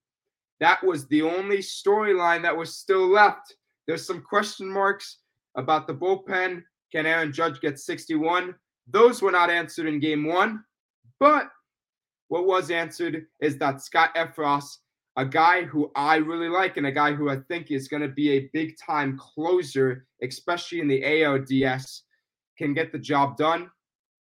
That 0.59 0.83
was 0.83 1.07
the 1.09 1.21
only 1.21 1.59
storyline 1.59 2.41
that 2.45 2.57
was 2.57 2.79
still 2.79 3.07
left. 3.07 3.55
There's 3.87 4.07
some 4.07 4.23
question 4.23 4.71
marks 4.71 5.19
about 5.57 5.87
the 5.87 5.95
bullpen. 5.95 6.63
Can 6.93 7.07
Aaron 7.07 7.33
Judge 7.33 7.61
get 7.61 7.79
61? 7.79 8.55
Those 8.87 9.21
were 9.21 9.33
not 9.33 9.51
answered 9.51 9.87
in 9.87 9.99
game 9.99 10.25
one. 10.25 10.63
But 11.19 11.49
what 12.29 12.47
was 12.47 12.71
answered 12.71 13.27
is 13.41 13.59
that 13.59 13.83
Scott 13.83 14.15
Effross, 14.15 14.79
a 15.17 15.25
guy 15.25 15.63
who 15.63 15.91
I 15.97 16.17
really 16.17 16.49
like 16.49 16.77
and 16.77 16.87
a 16.87 16.93
guy 16.93 17.13
who 17.13 17.31
I 17.31 17.39
think 17.49 17.71
is 17.71 17.89
going 17.89 18.03
to 18.03 18.09
be 18.09 18.33
a 18.33 18.51
big 18.53 18.77
time 18.79 19.19
closer, 19.19 20.07
especially 20.23 20.81
in 20.81 20.89
the 20.89 21.03
ALDS, 21.03 22.03
can 22.59 22.75
get 22.75 22.93
the 22.93 22.99
job 22.99 23.37
done. 23.37 23.71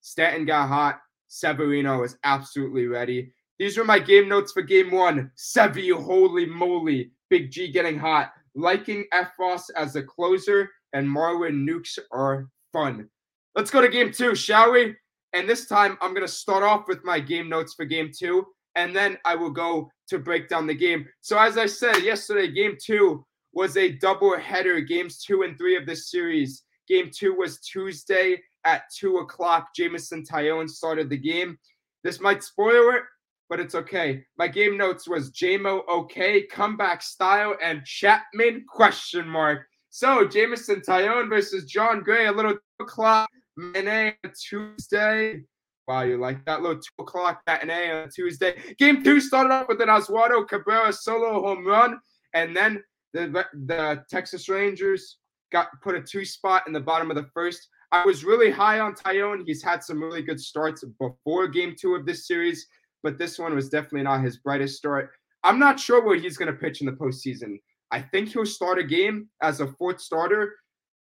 Stanton 0.00 0.46
got 0.46 0.68
hot. 0.68 1.00
Severino 1.28 2.02
is 2.02 2.16
absolutely 2.24 2.86
ready. 2.86 3.32
These 3.58 3.76
were 3.76 3.84
my 3.84 3.98
game 3.98 4.28
notes 4.28 4.52
for 4.52 4.62
game 4.62 4.90
one. 4.90 5.30
Sevi, 5.36 5.92
holy 5.92 6.46
moly. 6.46 7.10
Big 7.30 7.50
G 7.50 7.70
getting 7.70 7.98
hot. 7.98 8.32
Liking 8.54 9.04
Effross 9.12 9.64
as 9.76 9.96
a 9.96 10.02
closer 10.02 10.70
and 10.92 11.06
Marwin 11.06 11.68
Nukes 11.68 11.98
are 12.12 12.48
fun. 12.72 13.08
Let's 13.54 13.70
go 13.70 13.80
to 13.80 13.88
game 13.88 14.12
two, 14.12 14.34
shall 14.34 14.72
we? 14.72 14.94
And 15.32 15.48
this 15.48 15.66
time 15.66 15.98
I'm 16.00 16.14
going 16.14 16.26
to 16.26 16.32
start 16.32 16.62
off 16.62 16.88
with 16.88 17.04
my 17.04 17.20
game 17.20 17.48
notes 17.48 17.74
for 17.74 17.84
game 17.84 18.10
two, 18.16 18.46
and 18.74 18.94
then 18.94 19.18
I 19.24 19.34
will 19.34 19.50
go 19.50 19.90
to 20.08 20.18
break 20.18 20.48
down 20.48 20.66
the 20.66 20.74
game. 20.74 21.06
So, 21.20 21.38
as 21.38 21.58
I 21.58 21.66
said 21.66 22.02
yesterday, 22.02 22.52
game 22.52 22.76
two 22.82 23.24
was 23.52 23.76
a 23.76 23.92
double 23.92 24.36
header, 24.38 24.80
games 24.80 25.22
two 25.22 25.42
and 25.42 25.56
three 25.56 25.76
of 25.76 25.86
this 25.86 26.10
series. 26.10 26.62
Game 26.88 27.10
two 27.12 27.34
was 27.34 27.60
Tuesday 27.60 28.40
at 28.64 28.82
two 28.94 29.18
o'clock. 29.18 29.68
Jameson 29.74 30.24
Taillon 30.24 30.68
started 30.68 31.08
the 31.08 31.16
game. 31.16 31.58
This 32.04 32.20
might 32.20 32.44
spoil 32.44 32.90
it, 32.94 33.02
but 33.48 33.58
it's 33.58 33.74
okay. 33.74 34.24
My 34.38 34.48
game 34.48 34.76
notes 34.76 35.08
was 35.08 35.32
JMO 35.32 35.80
okay, 35.88 36.42
comeback 36.42 37.02
style, 37.02 37.56
and 37.62 37.84
Chapman 37.84 38.64
question 38.68 39.26
mark. 39.26 39.66
So 39.96 40.28
Jameson 40.28 40.82
Taillon 40.82 41.30
versus 41.30 41.64
Jon 41.64 42.02
Gray, 42.02 42.26
a 42.26 42.30
little 42.30 42.52
two 42.52 42.84
o'clock 42.84 43.30
matinee 43.56 44.14
Tuesday. 44.38 45.40
Wow, 45.88 46.02
you 46.02 46.18
like 46.18 46.44
that 46.44 46.60
little 46.60 46.76
two 46.76 47.02
o'clock 47.02 47.40
matinee 47.46 47.90
on 47.90 48.10
Tuesday. 48.10 48.58
Game 48.76 49.02
two 49.02 49.22
started 49.22 49.54
off 49.54 49.68
with 49.68 49.80
an 49.80 49.88
Oswaldo 49.88 50.46
Cabrera 50.46 50.92
solo 50.92 51.40
home 51.40 51.66
run, 51.66 51.98
and 52.34 52.54
then 52.54 52.84
the 53.14 53.46
the 53.64 54.04
Texas 54.10 54.50
Rangers 54.50 55.16
got 55.50 55.68
put 55.82 55.94
a 55.94 56.02
two 56.02 56.26
spot 56.26 56.64
in 56.66 56.74
the 56.74 56.80
bottom 56.80 57.10
of 57.10 57.16
the 57.16 57.30
first. 57.32 57.66
I 57.90 58.04
was 58.04 58.22
really 58.22 58.50
high 58.50 58.80
on 58.80 58.94
Taillon. 58.94 59.44
He's 59.46 59.62
had 59.62 59.82
some 59.82 60.02
really 60.02 60.20
good 60.20 60.38
starts 60.38 60.84
before 61.00 61.48
game 61.48 61.74
two 61.74 61.94
of 61.94 62.04
this 62.04 62.26
series, 62.26 62.66
but 63.02 63.16
this 63.16 63.38
one 63.38 63.54
was 63.54 63.70
definitely 63.70 64.02
not 64.02 64.22
his 64.22 64.36
brightest 64.36 64.76
start. 64.76 65.12
I'm 65.42 65.58
not 65.58 65.80
sure 65.80 66.04
where 66.04 66.18
he's 66.18 66.36
going 66.36 66.52
to 66.52 66.58
pitch 66.58 66.82
in 66.82 66.86
the 66.86 66.92
postseason. 66.92 67.60
I 67.90 68.00
think 68.00 68.30
he'll 68.30 68.46
start 68.46 68.78
a 68.78 68.84
game 68.84 69.28
as 69.42 69.60
a 69.60 69.68
fourth 69.72 70.00
starter, 70.00 70.54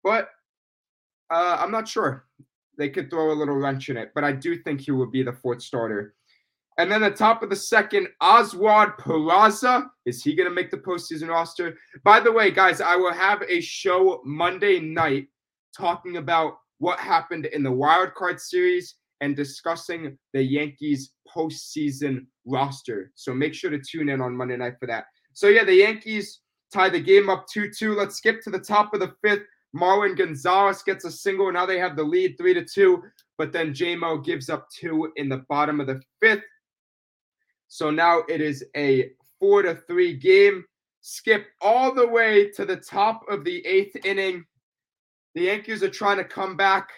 but 0.03 0.29
uh, 1.29 1.57
I'm 1.59 1.71
not 1.71 1.87
sure. 1.87 2.25
They 2.77 2.89
could 2.89 3.09
throw 3.09 3.31
a 3.31 3.33
little 3.33 3.55
wrench 3.55 3.89
in 3.89 3.97
it, 3.97 4.11
but 4.13 4.23
I 4.23 4.31
do 4.31 4.61
think 4.61 4.81
he 4.81 4.91
will 4.91 5.09
be 5.09 5.23
the 5.23 5.33
fourth 5.33 5.61
starter. 5.61 6.13
And 6.77 6.91
then 6.91 7.01
the 7.01 7.09
top 7.09 7.41
of 7.41 7.49
the 7.49 7.55
second, 7.55 8.07
Oswald 8.21 8.91
Peraza. 8.99 9.87
Is 10.05 10.23
he 10.23 10.35
going 10.35 10.47
to 10.47 10.53
make 10.53 10.69
the 10.69 10.77
postseason 10.77 11.27
roster? 11.27 11.75
By 12.03 12.19
the 12.19 12.31
way, 12.31 12.51
guys, 12.51 12.81
I 12.81 12.95
will 12.95 13.13
have 13.13 13.41
a 13.41 13.59
show 13.61 14.21
Monday 14.23 14.79
night 14.79 15.27
talking 15.75 16.17
about 16.17 16.59
what 16.77 16.99
happened 16.99 17.47
in 17.47 17.63
the 17.63 17.71
wild 17.71 18.13
card 18.13 18.39
series 18.39 18.95
and 19.21 19.35
discussing 19.35 20.15
the 20.33 20.41
Yankees 20.43 21.13
postseason 21.27 22.27
roster. 22.45 23.11
So 23.15 23.33
make 23.33 23.55
sure 23.55 23.71
to 23.71 23.79
tune 23.79 24.09
in 24.09 24.21
on 24.21 24.37
Monday 24.37 24.57
night 24.57 24.75
for 24.79 24.85
that. 24.85 25.05
So 25.33 25.47
yeah, 25.47 25.63
the 25.63 25.73
Yankees 25.73 26.41
tie 26.73 26.89
the 26.89 26.99
game 26.99 27.29
up 27.29 27.45
2-2. 27.55 27.95
Let's 27.95 28.15
skip 28.15 28.41
to 28.43 28.49
the 28.49 28.59
top 28.59 28.93
of 28.93 28.99
the 28.99 29.13
fifth. 29.23 29.43
Marwin 29.75 30.17
Gonzalez 30.17 30.81
gets 30.83 31.05
a 31.05 31.11
single. 31.11 31.51
Now 31.51 31.65
they 31.65 31.79
have 31.79 31.95
the 31.95 32.03
lead 32.03 32.37
3 32.37 32.53
to 32.55 32.65
2, 32.65 33.03
but 33.37 33.51
then 33.51 33.73
JMO 33.73 34.23
gives 34.23 34.49
up 34.49 34.69
two 34.69 35.11
in 35.17 35.29
the 35.29 35.43
bottom 35.49 35.79
of 35.79 35.87
the 35.87 36.01
fifth. 36.19 36.43
So 37.67 37.91
now 37.91 38.23
it 38.29 38.41
is 38.41 38.63
a 38.75 39.11
4 39.39 39.63
to 39.63 39.75
3 39.75 40.15
game. 40.15 40.63
Skip 41.01 41.47
all 41.61 41.93
the 41.93 42.07
way 42.07 42.49
to 42.51 42.65
the 42.65 42.77
top 42.77 43.23
of 43.29 43.43
the 43.43 43.65
eighth 43.65 43.95
inning. 44.05 44.45
The 45.35 45.43
Yankees 45.43 45.83
are 45.83 45.89
trying 45.89 46.17
to 46.17 46.23
come 46.23 46.57
back. 46.57 46.89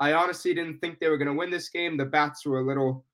I 0.00 0.12
honestly 0.12 0.54
didn't 0.54 0.78
think 0.78 0.98
they 0.98 1.08
were 1.08 1.18
going 1.18 1.28
to 1.28 1.34
win 1.34 1.50
this 1.50 1.68
game. 1.68 1.96
The 1.96 2.04
bats 2.04 2.44
were 2.44 2.60
a 2.60 2.66
little 2.66 3.04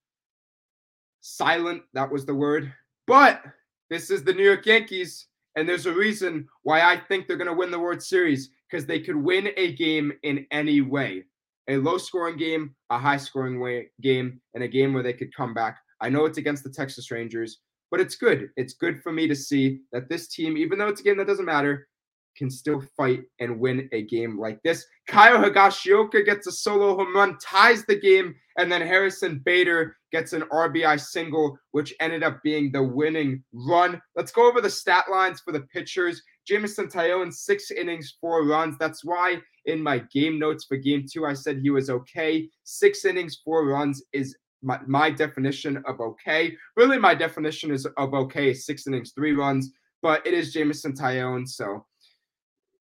silent. 1.21 1.83
That 1.95 2.11
was 2.11 2.27
the 2.27 2.35
word. 2.35 2.73
But 3.07 3.43
this 3.89 4.11
is 4.11 4.25
the 4.25 4.35
New 4.35 4.45
York 4.45 4.67
Yankees. 4.67 5.29
And 5.57 5.69
there's 5.69 5.87
a 5.87 5.93
reason 5.93 6.49
why 6.63 6.81
I 6.81 6.97
think 6.97 7.27
they're 7.27 7.37
going 7.37 7.49
to 7.49 7.55
win 7.55 7.71
the 7.71 7.79
World 7.79 8.03
Series 8.03 8.51
because 8.69 8.87
they 8.87 9.01
could 9.01 9.17
win 9.17 9.51
a 9.57 9.73
game 9.75 10.13
in 10.23 10.47
any 10.51 10.81
way 10.81 11.25
a 11.69 11.79
low 11.79 11.97
scoring 11.97 12.37
game, 12.37 12.75
a 12.91 12.99
high 12.99 13.17
scoring 13.17 13.59
way, 13.59 13.91
game, 14.03 14.41
and 14.53 14.63
a 14.63 14.69
game 14.69 14.93
where 14.93 15.03
they 15.03 15.13
could 15.13 15.35
come 15.35 15.55
back. 15.55 15.79
I 16.01 16.11
know 16.11 16.27
it's 16.27 16.39
against 16.39 16.63
the 16.63 16.71
Texas 16.71 17.11
Rangers, 17.11 17.61
but 17.91 18.01
it's 18.01 18.17
good. 18.17 18.51
It's 18.57 18.75
good 18.75 19.03
for 19.03 19.13
me 19.13 19.27
to 19.29 19.35
see 19.35 19.81
that 19.93 20.09
this 20.09 20.29
team, 20.29 20.57
even 20.57 20.79
though 20.79 20.89
it's 20.89 21.01
a 21.01 21.05
game 21.05 21.17
that 21.19 21.27
doesn't 21.27 21.45
matter, 21.45 21.89
can 22.37 22.51
still 22.51 22.83
fight 22.97 23.23
and 23.41 23.59
win 23.59 23.89
a 23.93 24.03
game 24.03 24.39
like 24.39 24.63
this. 24.63 24.87
Kyle 25.07 25.39
Higashioka 25.39 26.25
gets 26.25 26.47
a 26.47 26.53
solo 26.53 26.97
home 26.97 27.15
run, 27.15 27.39
ties 27.39 27.85
the 27.85 27.99
game, 27.99 28.35
and 28.59 28.71
then 28.71 28.81
Harrison 28.81 29.41
Bader 29.45 29.97
gets 30.13 30.33
an 30.33 30.43
RBI 30.43 31.01
single, 31.01 31.59
which 31.73 31.95
ended 32.01 32.23
up 32.23 32.43
being 32.43 32.71
the 32.71 32.83
winning 32.83 33.43
run. 33.53 34.01
Let's 34.17 34.33
go 34.33 34.49
over 34.49 34.61
the 34.61 34.71
stat 34.71 35.07
lines 35.11 35.41
for 35.41 35.53
the 35.53 35.63
pitchers. 35.63 36.23
Jameson 36.47 36.87
Taillon, 36.89 37.33
six 37.33 37.71
innings, 37.71 38.17
four 38.21 38.47
runs. 38.47 38.77
That's 38.79 39.05
why 39.05 39.39
in 39.67 39.83
my 39.83 39.99
game 40.13 40.39
notes 40.39 40.65
for 40.65 40.77
game 40.77 41.07
two, 41.11 41.27
I 41.27 41.33
said 41.33 41.59
he 41.59 41.71
was 41.71 41.91
okay. 41.91 42.49
Six 42.65 43.05
innings, 43.05 43.41
four 43.45 43.67
runs 43.67 44.03
is 44.13 44.37
my, 44.63 44.79
my 44.87 45.11
definition 45.11 45.83
of 45.87 46.01
okay. 46.01 46.57
Really, 46.77 46.99
my 46.99 47.15
definition 47.15 47.71
is 47.71 47.87
of 47.87 48.15
okay 48.15 48.55
six 48.55 48.87
innings, 48.87 49.13
three 49.13 49.33
runs, 49.33 49.73
but 50.03 50.27
it 50.27 50.35
is 50.35 50.53
Jameson 50.53 50.93
Taillon, 50.93 51.47
so 51.47 51.85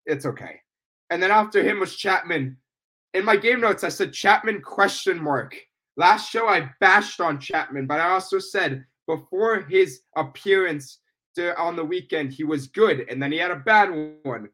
it's 0.09 0.25
okay. 0.25 0.61
And 1.09 1.21
then 1.21 1.31
after 1.31 1.63
him 1.63 1.79
was 1.79 1.95
Chapman. 1.95 2.57
In 3.13 3.25
my 3.25 3.35
game 3.35 3.61
notes, 3.61 3.83
I 3.83 3.89
said 3.89 4.13
Chapman 4.13 4.61
question 4.61 5.21
mark. 5.21 5.55
Last 5.97 6.29
show 6.29 6.47
I 6.47 6.69
bashed 6.79 7.19
on 7.19 7.39
Chapman, 7.39 7.87
but 7.87 7.99
I 7.99 8.09
also 8.11 8.39
said 8.39 8.85
before 9.07 9.61
his 9.61 10.01
appearance 10.15 10.99
to, 11.35 11.57
on 11.59 11.75
the 11.75 11.83
weekend 11.83 12.31
he 12.31 12.43
was 12.43 12.67
good, 12.67 13.05
and 13.09 13.21
then 13.21 13.31
he 13.31 13.37
had 13.37 13.51
a 13.51 13.57
bad 13.57 13.89
one. 14.23 14.49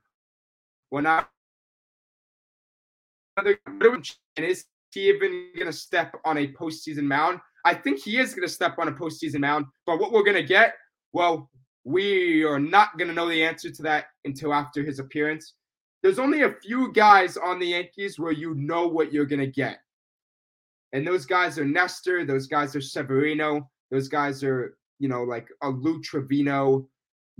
When 0.90 1.06
I 1.06 1.26
is 4.38 4.66
he 4.92 5.10
even 5.10 5.50
going 5.56 5.68
to 5.68 5.74
step 5.74 6.16
on 6.24 6.38
a 6.38 6.48
postseason 6.54 7.04
mound? 7.04 7.40
I 7.66 7.74
think 7.74 8.00
he 8.00 8.18
is 8.18 8.34
going 8.34 8.48
to 8.48 8.54
step 8.54 8.76
on 8.80 8.88
a 8.88 8.94
postseason 8.94 9.40
mound, 9.40 9.66
but 9.86 10.00
what 10.00 10.14
we're 10.14 10.24
going 10.24 10.38
to 10.38 10.44
get, 10.44 10.76
well, 11.12 11.50
we 11.86 12.44
are 12.44 12.60
not 12.60 12.98
going 12.98 13.08
to 13.08 13.14
know 13.14 13.30
the 13.30 13.44
answer 13.44 13.70
to 13.70 13.84
that 13.84 14.06
until 14.26 14.54
after 14.54 14.84
his 14.84 15.00
appearance. 15.00 15.54
There's 16.04 16.20
only 16.20 16.42
a 16.42 16.56
few 16.62 16.92
guys 16.92 17.38
on 17.38 17.60
the 17.60 17.68
Yankees 17.68 18.20
where 18.20 18.32
you 18.32 18.56
know 18.56 18.88
what 18.88 19.14
you're 19.14 19.26
going 19.26 19.40
to 19.40 19.48
get. 19.48 19.78
And 20.94 21.08
those 21.08 21.26
guys 21.26 21.58
are 21.60 21.66
Nestor, 21.66 22.26
those 22.26 22.48
guys 22.48 22.76
are 22.76 22.82
Severino, 22.82 23.70
those 23.92 24.08
guys 24.08 24.44
are, 24.44 24.78
you 25.00 25.08
know, 25.08 25.24
like 25.24 25.48
a 25.62 25.70
Lou 25.70 26.02
Trivino, 26.02 26.88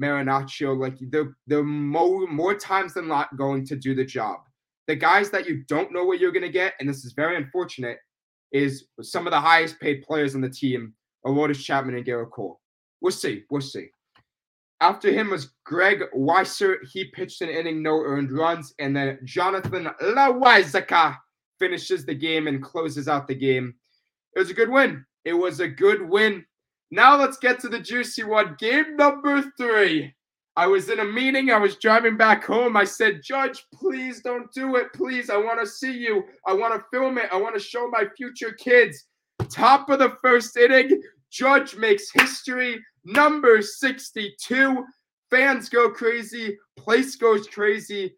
Marinaccio. 0.02 0.78
Like 0.78 0.98
they're, 1.10 1.36
they're 1.48 1.64
more, 1.64 2.28
more 2.28 2.54
times 2.54 2.94
than 2.94 3.08
not 3.08 3.36
going 3.38 3.66
to 3.66 3.76
do 3.76 3.96
the 3.96 4.06
job. 4.06 4.42
The 4.88 4.96
guys 4.96 5.32
that 5.32 5.48
you 5.48 5.64
don't 5.68 5.92
know 5.92 6.04
what 6.04 6.20
you're 6.20 6.32
going 6.32 6.44
to 6.44 6.50
get, 6.50 6.74
and 6.80 6.88
this 6.88 7.04
is 7.04 7.14
very 7.14 7.36
unfortunate, 7.36 7.98
is 8.52 8.86
some 9.02 9.26
of 9.26 9.32
the 9.32 9.40
highest 9.40 9.80
paid 9.80 10.04
players 10.04 10.36
on 10.36 10.42
the 10.42 10.50
team, 10.50 10.94
Aroldis 11.26 11.64
Chapman 11.64 11.96
and 11.96 12.06
Gerrit 12.06 12.30
Cole. 12.30 12.60
We'll 13.02 13.12
see. 13.12 13.44
We'll 13.50 13.62
see. 13.62 13.90
After 14.82 15.12
him 15.12 15.30
was 15.30 15.54
Greg 15.64 16.04
Weissert. 16.16 16.80
He 16.92 17.06
pitched 17.06 17.42
an 17.42 17.50
inning, 17.50 17.82
no 17.82 18.02
earned 18.02 18.32
runs. 18.32 18.74
And 18.80 18.96
then 18.96 19.20
Jonathan 19.24 19.90
Loáisiga 20.02 21.18
finishes 21.60 22.06
the 22.06 22.16
game 22.16 22.48
and 22.48 22.62
closes 22.62 23.08
out 23.08 23.28
the 23.28 23.36
game. 23.36 23.74
It 24.36 24.40
was 24.40 24.50
a 24.50 24.54
good 24.54 24.70
win. 24.70 25.06
It 25.24 25.34
was 25.34 25.60
a 25.60 25.68
good 25.68 26.08
win. 26.08 26.46
Now 26.92 27.18
let's 27.18 27.38
get 27.38 27.60
to 27.62 27.70
the 27.70 27.80
juicy 27.80 28.24
one. 28.24 28.56
Game 28.60 28.96
number 28.98 29.42
three. 29.58 30.14
I 30.58 30.68
was 30.68 30.90
in 30.90 31.00
a 31.00 31.06
meeting. 31.06 31.52
I 31.52 31.58
was 31.58 31.76
driving 31.78 32.16
back 32.16 32.46
home. 32.46 32.78
I 32.78 32.86
said, 32.86 33.22
Judge, 33.24 33.66
please 33.74 34.22
don't 34.22 34.52
do 34.54 34.76
it. 34.78 34.94
Please, 34.94 35.30
I 35.30 35.38
want 35.38 35.60
to 35.60 35.68
see 35.68 35.92
you. 35.92 36.24
I 36.48 36.54
want 36.54 36.74
to 36.74 36.86
film 36.94 37.18
it. 37.18 37.30
I 37.32 37.38
want 37.38 37.56
to 37.56 37.62
show 37.62 37.90
my 37.90 38.06
future 38.16 38.54
kids. 38.54 39.06
Top 39.50 39.90
of 39.90 40.00
the 40.00 40.16
first 40.22 40.56
inning, 40.56 41.02
Judge 41.30 41.76
makes 41.76 42.10
history 42.12 42.82
number 43.06 43.62
62. 43.62 44.84
Fans 45.30 45.70
go 45.70 45.90
crazy, 45.90 46.58
place 46.78 47.16
goes 47.16 47.48
crazy, 47.48 48.16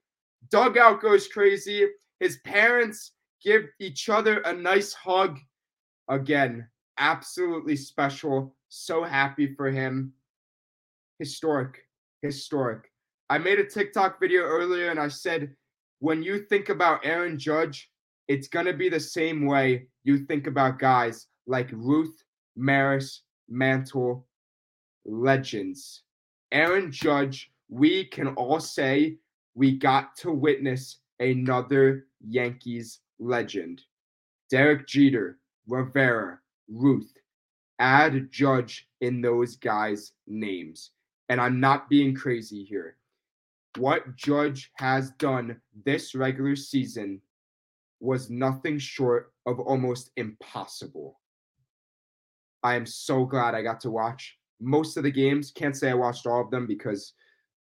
dugout 0.49 1.01
goes 1.01 1.27
crazy. 1.27 1.85
His 2.19 2.37
parents 2.43 3.13
give 3.43 3.65
each 3.79 4.09
other 4.09 4.39
a 4.39 4.53
nice 4.53 4.93
hug. 4.93 5.37
Again, 6.09 6.67
absolutely 6.97 7.75
special. 7.75 8.55
So 8.69 9.03
happy 9.03 9.53
for 9.53 9.69
him. 9.69 10.13
Historic, 11.19 11.83
historic. 12.21 12.91
I 13.29 13.37
made 13.37 13.59
a 13.59 13.65
TikTok 13.65 14.19
video 14.19 14.43
earlier 14.43 14.89
and 14.89 14.99
I 14.99 15.07
said, 15.09 15.53
when 15.99 16.23
you 16.23 16.43
think 16.43 16.69
about 16.69 17.05
Aaron 17.05 17.37
Judge, 17.39 17.89
it's 18.27 18.47
going 18.47 18.65
to 18.65 18.73
be 18.73 18.89
the 18.89 18.99
same 18.99 19.45
way 19.45 19.87
you 20.03 20.19
think 20.25 20.47
about 20.47 20.79
guys 20.79 21.27
like 21.47 21.69
Ruth, 21.71 22.23
Maris, 22.55 23.23
Mantle, 23.49 24.27
legends. 25.07 26.03
Aaron 26.51 26.91
Judge, 26.91 27.51
we 27.69 28.05
can 28.05 28.29
all 28.29 28.59
say 28.59 29.17
we 29.55 29.77
got 29.77 30.15
to 30.17 30.31
witness 30.31 30.99
another 31.19 32.05
Yankees 32.21 32.99
legend. 33.19 33.81
Derek 34.51 34.87
Jeter, 34.87 35.39
Rivera, 35.67 36.39
Ruth, 36.69 37.11
add 37.79 38.31
Judge 38.31 38.87
in 39.01 39.21
those 39.21 39.55
guys' 39.55 40.13
names. 40.27 40.91
And 41.29 41.41
I'm 41.41 41.59
not 41.59 41.89
being 41.89 42.15
crazy 42.15 42.63
here. 42.63 42.97
What 43.77 44.15
Judge 44.15 44.71
has 44.75 45.11
done 45.11 45.59
this 45.85 46.15
regular 46.15 46.55
season 46.55 47.21
was 47.99 48.29
nothing 48.29 48.79
short 48.79 49.33
of 49.45 49.59
almost 49.59 50.11
impossible. 50.15 51.19
I 52.63 52.75
am 52.75 52.85
so 52.85 53.25
glad 53.25 53.53
I 53.55 53.61
got 53.61 53.81
to 53.81 53.91
watch 53.91 54.36
most 54.59 54.97
of 54.97 55.03
the 55.03 55.11
games. 55.11 55.51
Can't 55.51 55.75
say 55.75 55.89
I 55.89 55.95
watched 55.95 56.25
all 56.25 56.41
of 56.41 56.51
them 56.51 56.67
because 56.67 57.13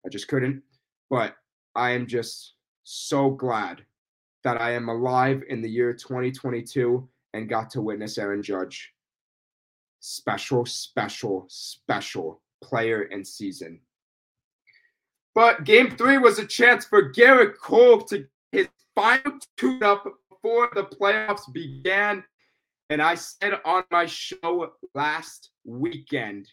I 0.04 0.08
just 0.08 0.28
couldn't. 0.28 0.62
But 1.08 1.36
I 1.74 1.90
am 1.90 2.06
just 2.06 2.54
so 2.84 3.30
glad 3.30 3.82
that 4.44 4.60
I 4.60 4.72
am 4.72 4.88
alive 4.88 5.42
in 5.48 5.60
the 5.60 5.68
year 5.68 5.92
2022 5.92 7.08
and 7.34 7.48
got 7.48 7.70
to 7.70 7.82
witness 7.82 8.18
Aaron 8.18 8.42
Judge. 8.42 8.92
Special, 10.00 10.64
special, 10.64 11.46
special 11.48 12.40
player 12.62 13.02
and 13.12 13.26
season. 13.26 13.80
But 15.34 15.64
game 15.64 15.96
three 15.96 16.18
was 16.18 16.38
a 16.38 16.46
chance 16.46 16.84
for 16.84 17.12
Gerrit 17.12 17.56
Cole 17.58 18.00
to 18.02 18.26
his 18.50 18.68
final 18.94 19.38
tune 19.56 19.82
up 19.82 20.04
before 20.28 20.70
the 20.74 20.84
playoffs 20.84 21.52
began. 21.52 22.24
And 22.88 23.00
I 23.00 23.14
said 23.14 23.60
on 23.64 23.84
my 23.90 24.06
show 24.06 24.72
last 24.94 25.50
weekend 25.64 26.48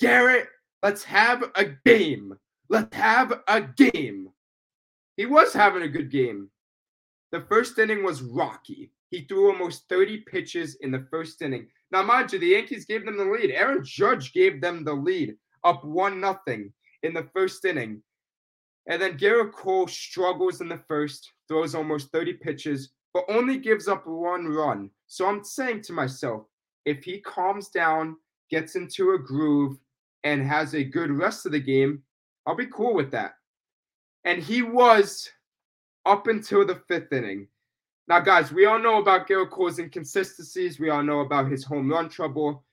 Gerrit, 0.00 0.46
let's 0.82 1.04
have 1.04 1.44
a 1.56 1.66
game. 1.84 2.34
Let's 2.68 2.96
have 2.96 3.40
a 3.48 3.60
game. 3.60 4.28
He 5.16 5.26
was 5.26 5.52
having 5.52 5.82
a 5.82 5.88
good 5.88 6.10
game. 6.10 6.50
The 7.32 7.42
first 7.42 7.78
inning 7.78 8.02
was 8.02 8.22
rocky. 8.22 8.90
He 9.10 9.22
threw 9.22 9.50
almost 9.50 9.88
30 9.88 10.18
pitches 10.20 10.76
in 10.80 10.90
the 10.90 11.06
first 11.10 11.42
inning. 11.42 11.66
Now, 11.90 12.02
mind 12.02 12.32
you, 12.32 12.38
the 12.38 12.46
Yankees 12.46 12.84
gave 12.84 13.04
them 13.04 13.18
the 13.18 13.24
lead. 13.24 13.50
Aaron 13.50 13.84
Judge 13.84 14.32
gave 14.32 14.60
them 14.60 14.84
the 14.84 14.94
lead, 14.94 15.36
up 15.64 15.84
one 15.84 16.20
nothing 16.20 16.72
in 17.02 17.12
the 17.12 17.28
first 17.34 17.64
inning. 17.64 18.02
And 18.86 19.02
then 19.02 19.18
Gerrit 19.18 19.52
Cole 19.52 19.86
struggles 19.88 20.60
in 20.60 20.68
the 20.68 20.80
first, 20.88 21.32
throws 21.48 21.74
almost 21.74 22.10
30 22.12 22.34
pitches, 22.34 22.90
but 23.12 23.24
only 23.28 23.58
gives 23.58 23.88
up 23.88 24.06
one 24.06 24.46
run. 24.46 24.90
So 25.08 25.26
I'm 25.26 25.44
saying 25.44 25.82
to 25.82 25.92
myself, 25.92 26.44
if 26.86 27.04
he 27.04 27.20
calms 27.20 27.68
down, 27.68 28.16
gets 28.50 28.76
into 28.76 29.12
a 29.12 29.18
groove, 29.18 29.76
and 30.24 30.46
has 30.46 30.74
a 30.74 30.84
good 30.84 31.10
rest 31.10 31.46
of 31.46 31.52
the 31.52 31.60
game, 31.60 32.02
I'll 32.46 32.56
be 32.56 32.66
cool 32.66 32.94
with 32.94 33.10
that. 33.12 33.34
And 34.24 34.42
he 34.42 34.62
was 34.62 35.28
up 36.06 36.26
until 36.26 36.66
the 36.66 36.82
fifth 36.88 37.12
inning. 37.12 37.48
Now, 38.08 38.20
guys, 38.20 38.52
we 38.52 38.66
all 38.66 38.78
know 38.78 38.98
about 38.98 39.28
Gerrit 39.28 39.50
Cole's 39.50 39.78
inconsistencies. 39.78 40.80
We 40.80 40.90
all 40.90 41.02
know 41.02 41.20
about 41.20 41.50
his 41.50 41.64
home 41.64 41.88
run 41.88 42.08
trouble. 42.08 42.64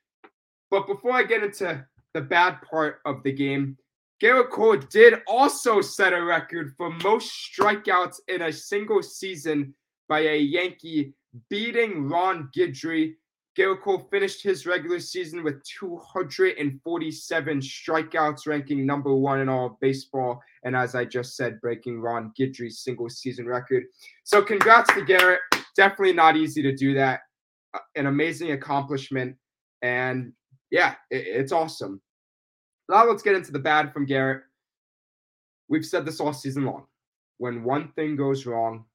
But 0.72 0.88
before 0.88 1.12
I 1.12 1.24
get 1.24 1.44
into 1.44 1.86
the 2.14 2.22
bad 2.22 2.62
part 2.62 3.00
of 3.06 3.22
the 3.24 3.32
game, 3.32 3.78
Gerrit 4.22 4.50
Cole 4.50 4.78
did 4.78 5.22
also 5.28 5.80
set 5.80 6.12
a 6.12 6.24
record 6.24 6.74
for 6.76 6.90
most 7.04 7.32
strikeouts 7.32 8.20
in 8.28 8.42
a 8.42 8.52
single 8.52 9.04
season 9.04 9.76
by 10.10 10.22
a 10.22 10.38
Yankee, 10.38 11.14
beating 11.50 12.10
Ron 12.10 12.50
Guidry 12.58 13.14
Gerrit 13.58 13.82
Cole 13.82 14.08
finished 14.12 14.44
his 14.44 14.68
regular 14.68 15.00
season 15.00 15.44
with 15.44 15.64
247 15.64 17.60
strikeouts, 17.60 18.46
ranking 18.46 18.86
number 18.86 19.16
one 19.16 19.40
in 19.40 19.50
all 19.50 19.66
of 19.68 19.80
baseball. 19.80 20.40
And 20.64 20.76
as 20.76 20.94
I 20.94 21.06
just 21.06 21.36
said, 21.36 21.60
breaking 21.60 22.00
Ron 22.00 22.32
Guidry's 22.38 22.82
single 22.82 23.10
season 23.10 23.48
record. 23.48 23.86
So 24.24 24.44
congrats 24.44 24.94
to 24.94 25.02
Gerrit. 25.02 25.40
Definitely 25.76 26.14
not 26.14 26.38
easy 26.38 26.62
to 26.62 26.76
do 26.76 26.94
that. 26.94 27.22
Uh, 27.74 27.80
an 27.96 28.06
amazing 28.06 28.52
accomplishment. 28.52 29.36
And 29.82 30.34
yeah, 30.70 30.94
it, 31.10 31.26
it's 31.26 31.52
awesome. 31.52 32.00
Now 32.90 33.06
let's 33.06 33.24
get 33.24 33.36
into 33.36 33.52
the 33.52 33.58
bad 33.60 33.92
from 33.92 34.06
Gerrit. 34.06 34.42
We've 35.68 35.86
said 35.86 36.06
this 36.06 36.20
all 36.20 36.32
season 36.32 36.64
long. 36.66 36.86
When 37.40 37.64
one 37.64 37.92
thing 37.96 38.16
goes 38.16 38.46
wrong, 38.46 38.86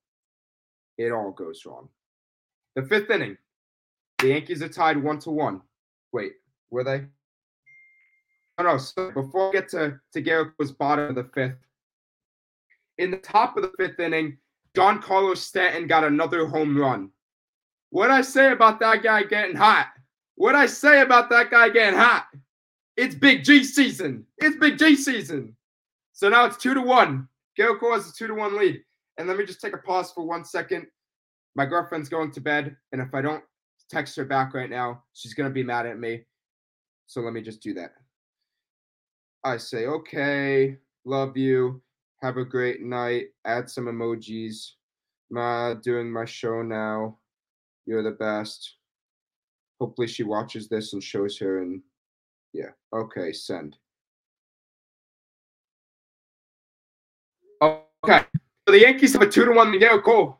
it 0.98 1.10
all 1.10 1.32
goes 1.32 1.64
wrong. 1.66 1.88
The 2.76 2.82
fifth 2.82 3.10
inning, 3.10 3.36
the 4.22 4.28
Yankees 4.28 4.62
are 4.62 4.68
tied 4.68 4.96
one 4.96 5.18
to 5.18 5.30
one. 5.30 5.60
Wait, 6.12 6.34
Were 6.70 6.84
they? 6.84 7.04
Oh 8.58 8.62
no, 8.62 8.78
so 8.78 9.10
before 9.10 9.48
I 9.48 9.52
get 9.52 9.68
to, 9.70 9.98
to 10.12 10.22
Gerrit's 10.22 10.70
bottom 10.70 11.08
of 11.08 11.14
the 11.16 11.24
fifth, 11.34 11.58
in 12.98 13.10
the 13.10 13.16
top 13.16 13.56
of 13.56 13.64
the 13.64 13.72
fifth 13.76 13.98
inning, 13.98 14.38
Giancarlo 14.76 15.36
Stanton 15.36 15.86
got 15.86 16.04
another 16.04 16.46
home 16.46 16.76
run. 16.76 17.10
What 17.90 18.10
I 18.10 18.20
say 18.20 18.52
about 18.52 18.78
that 18.80 19.02
guy 19.02 19.24
getting 19.24 19.56
hot? 19.56 19.88
What 20.36 20.54
I 20.54 20.66
say 20.66 21.00
about 21.00 21.28
that 21.30 21.50
guy 21.50 21.68
getting 21.70 21.98
hot? 21.98 22.26
It's 22.96 23.14
Big 23.14 23.42
G 23.42 23.64
season. 23.64 24.24
It's 24.38 24.56
Big 24.56 24.78
G 24.78 24.94
season. 24.94 25.56
So 26.12 26.28
now 26.28 26.44
it's 26.44 26.56
two 26.56 26.74
to 26.74 26.80
one. 26.80 27.28
Gerrit 27.58 27.80
Cole 27.80 27.94
has 27.94 28.08
a 28.08 28.12
two 28.12 28.28
to 28.28 28.34
one 28.34 28.56
lead. 28.56 28.82
And 29.18 29.26
let 29.26 29.36
me 29.36 29.44
just 29.44 29.60
take 29.60 29.74
a 29.74 29.78
pause 29.78 30.12
for 30.12 30.24
one 30.24 30.44
second. 30.44 30.86
My 31.54 31.66
girlfriend's 31.66 32.08
going 32.08 32.30
to 32.32 32.40
bed, 32.40 32.76
and 32.92 33.02
if 33.02 33.12
I 33.14 33.20
don't 33.20 33.44
text 33.92 34.16
her 34.16 34.24
back 34.24 34.54
right 34.54 34.70
now, 34.70 35.02
she's 35.12 35.34
gonna 35.34 35.50
be 35.50 35.62
mad 35.62 35.86
at 35.86 35.98
me. 35.98 36.22
So 37.06 37.20
let 37.20 37.34
me 37.34 37.42
just 37.42 37.62
do 37.62 37.74
that. 37.74 37.92
I 39.44 39.58
say, 39.58 39.86
okay, 39.86 40.78
love 41.04 41.36
you. 41.36 41.82
Have 42.22 42.38
a 42.38 42.44
great 42.44 42.80
night. 42.80 43.26
Add 43.44 43.68
some 43.68 43.86
emojis. 43.86 44.70
Ma, 45.30 45.74
doing 45.74 46.10
my 46.10 46.24
show 46.24 46.62
now. 46.62 47.18
You're 47.84 48.02
the 48.02 48.12
best. 48.12 48.76
Hopefully 49.80 50.06
she 50.06 50.22
watches 50.22 50.68
this 50.68 50.92
and 50.92 51.02
shows 51.02 51.36
her 51.38 51.60
and 51.60 51.82
yeah. 52.52 52.70
Okay, 52.94 53.32
send. 53.32 53.76
Okay. 57.60 58.24
So 58.66 58.72
the 58.72 58.80
Yankees 58.80 59.12
have 59.14 59.22
a 59.22 59.28
two 59.28 59.44
to 59.44 59.52
one 59.52 59.70
Miguel 59.70 60.00
Cole. 60.00 60.38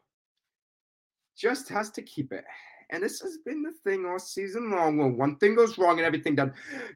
Just 1.36 1.68
has 1.68 1.90
to 1.90 2.02
keep 2.02 2.32
it. 2.32 2.44
And 2.92 3.02
this 3.02 3.20
has 3.22 3.38
been 3.38 3.62
the 3.62 3.72
thing 3.84 4.04
all 4.04 4.18
season 4.18 4.70
long. 4.70 4.98
When 4.98 5.16
one 5.16 5.36
thing 5.36 5.54
goes 5.54 5.78
wrong 5.78 5.98
and 5.98 6.06
everything 6.06 6.34
done, 6.34 6.52